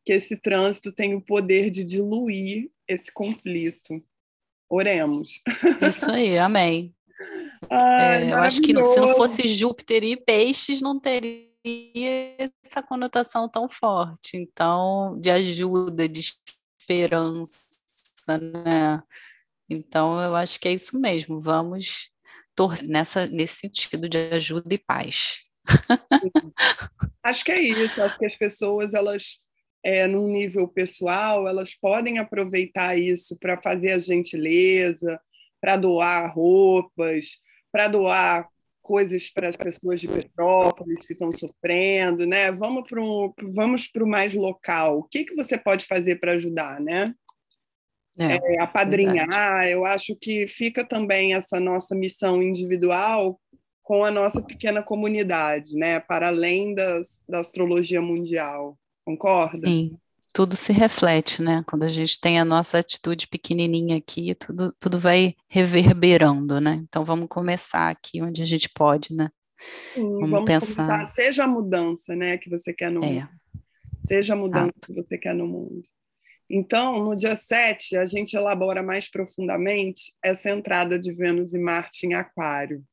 que 0.06 0.14
esse 0.14 0.38
trânsito 0.38 0.92
tem 0.92 1.16
o 1.16 1.22
poder 1.22 1.72
de 1.72 1.84
diluir 1.84 2.70
esse 2.88 3.12
conflito. 3.12 4.00
Oremos. 4.70 5.42
Isso 5.90 6.12
aí, 6.12 6.38
amém. 6.38 6.94
Ai, 7.72 8.26
é, 8.26 8.32
eu 8.32 8.38
acho 8.38 8.62
que 8.62 8.68
se 8.84 9.00
não 9.00 9.16
fosse 9.16 9.48
Júpiter 9.48 10.04
e 10.04 10.16
peixes, 10.16 10.80
não 10.80 11.00
teria 11.00 11.50
essa 12.64 12.84
conotação 12.84 13.50
tão 13.50 13.68
forte. 13.68 14.38
Então, 14.38 15.20
de 15.20 15.32
ajuda, 15.32 16.08
de 16.08 16.20
esperança, 16.80 17.58
né? 18.28 19.02
Então, 19.70 20.22
eu 20.22 20.36
acho 20.36 20.60
que 20.60 20.68
é 20.68 20.74
isso 20.74 21.00
mesmo. 21.00 21.40
Vamos 21.40 22.10
nessa, 22.84 23.28
nesse 23.28 23.62
sentido 23.62 24.08
de 24.08 24.18
ajuda 24.18 24.74
e 24.74 24.78
paz. 24.78 25.40
acho 27.24 27.44
que 27.44 27.52
é 27.52 27.62
isso. 27.62 28.02
Acho 28.02 28.18
que 28.18 28.26
as 28.26 28.36
pessoas, 28.36 28.94
elas, 28.94 29.40
é, 29.84 30.08
num 30.08 30.28
nível 30.28 30.68
pessoal, 30.68 31.48
elas 31.48 31.76
podem 31.76 32.20
aproveitar 32.20 32.98
isso 32.98 33.38
para 33.40 33.62
fazer 33.62 33.92
a 33.92 34.00
gentileza, 34.00 35.20
para 35.60 35.78
doar 35.78 36.34
roupas, 36.34 37.40
para 37.72 37.88
doar 37.88 38.48
coisas 38.86 39.32
para 39.32 39.50
as 39.50 39.56
pessoas 39.56 40.00
de 40.00 40.08
Petrópolis 40.08 41.08
que 41.08 41.14
estão 41.14 41.32
sofrendo, 41.32 42.28
né? 42.28 42.52
Vamos 42.52 42.88
para 42.88 43.02
o 43.02 43.34
vamos 43.54 43.90
mais 44.06 44.36
local. 44.36 45.00
O 45.00 45.04
que, 45.04 45.26
que 45.26 45.36
você 45.36 45.58
pode 45.58 45.88
fazer 45.88 46.20
para 46.20 46.34
ajudar, 46.34 46.80
né? 46.80 47.12
É, 48.18 48.56
é, 48.56 48.62
apadrinhar. 48.62 49.28
Verdade. 49.28 49.72
Eu 49.72 49.86
acho 49.86 50.16
que 50.16 50.48
fica 50.48 50.86
também 50.86 51.34
essa 51.34 51.60
nossa 51.60 51.96
missão 51.96 52.42
individual 52.42 53.40
com 53.84 54.04
a 54.04 54.10
nossa 54.10 54.42
pequena 54.42 54.82
comunidade, 54.82 55.76
né? 55.76 56.00
Para 56.00 56.30
além 56.30 56.74
das, 56.74 57.20
da 57.28 57.40
astrologia 57.40 58.02
mundial. 58.02 58.78
Concorda? 59.06 59.68
Sim. 59.68 59.98
Tudo 60.34 60.56
se 60.56 60.74
reflete, 60.74 61.42
né? 61.42 61.64
Quando 61.68 61.84
a 61.84 61.88
gente 61.88 62.20
tem 62.20 62.40
a 62.40 62.46
nossa 62.46 62.80
atitude 62.80 63.28
pequenininha 63.28 63.98
aqui, 63.98 64.34
tudo, 64.36 64.74
tudo 64.80 65.00
vai 65.00 65.36
reverberando, 65.48 66.60
né? 66.60 66.82
Então 66.84 67.06
vamos 67.06 67.28
começar 67.30 67.90
aqui 67.90 68.22
onde 68.22 68.42
a 68.42 68.46
gente 68.46 68.70
pode, 68.70 69.14
né? 69.14 69.30
Sim, 69.94 70.04
vamos, 70.04 70.30
vamos 70.32 70.46
pensar. 70.46 70.88
Começar. 70.88 71.08
Seja 71.08 71.44
a 71.44 71.48
mudança, 71.48 72.16
né, 72.16 72.38
que 72.38 72.50
você 72.50 72.74
quer 72.74 72.92
no 72.92 73.04
é. 73.04 73.08
mundo. 73.08 73.30
Seja 74.08 74.34
a 74.34 74.38
mudança 74.38 74.74
ah. 74.76 74.86
que 74.86 74.94
você 74.94 75.18
quer 75.18 75.34
no 75.34 75.48
mundo. 75.48 75.84
Então, 76.50 77.04
no 77.04 77.16
dia 77.16 77.36
7, 77.36 77.98
a 77.98 78.06
gente 78.06 78.36
elabora 78.36 78.84
mais 78.84 79.10
profundamente 79.10 80.14
essa 80.24 80.50
entrada 80.50 81.00
de 81.00 81.12
Vênus 81.12 81.54
e 81.54 81.58
Marte 81.58 82.06
em 82.06 82.14
Aquário, 82.14 82.84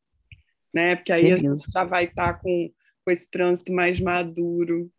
né? 0.74 0.96
Porque 0.96 1.12
aí 1.12 1.24
Beleza. 1.24 1.50
a 1.50 1.54
gente 1.54 1.70
já 1.70 1.84
vai 1.84 2.04
estar 2.04 2.34
tá 2.34 2.38
com, 2.38 2.70
com 3.04 3.10
esse 3.10 3.30
trânsito 3.30 3.72
mais 3.72 4.00
maduro. 4.00 4.90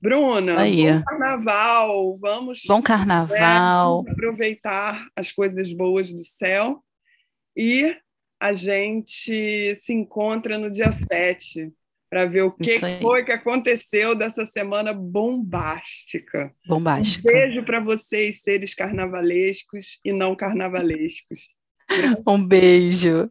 Bruna, 0.00 0.60
aí. 0.60 0.92
bom 0.92 1.02
carnaval, 1.02 2.18
vamos. 2.18 2.62
Bom 2.66 2.82
carnaval. 2.82 4.02
Né, 4.02 4.12
aproveitar 4.12 5.06
as 5.14 5.30
coisas 5.30 5.72
boas 5.72 6.10
do 6.12 6.24
céu 6.24 6.82
e 7.56 7.94
a 8.40 8.54
gente 8.54 9.76
se 9.84 9.92
encontra 9.92 10.56
no 10.56 10.70
dia 10.70 10.90
7 10.90 11.70
para 12.10 12.26
ver 12.26 12.42
o 12.42 12.50
que 12.50 12.80
foi 13.00 13.24
que 13.24 13.30
aconteceu 13.30 14.16
dessa 14.16 14.44
semana 14.44 14.92
bombástica. 14.92 16.52
Bombástica. 16.66 17.28
Um 17.28 17.32
beijo 17.32 17.62
para 17.62 17.78
vocês, 17.78 18.42
seres 18.42 18.74
carnavalescos 18.74 20.00
e 20.04 20.12
não 20.12 20.34
carnavalescos. 20.34 21.38
um 22.26 22.44
beijo. 22.44 23.30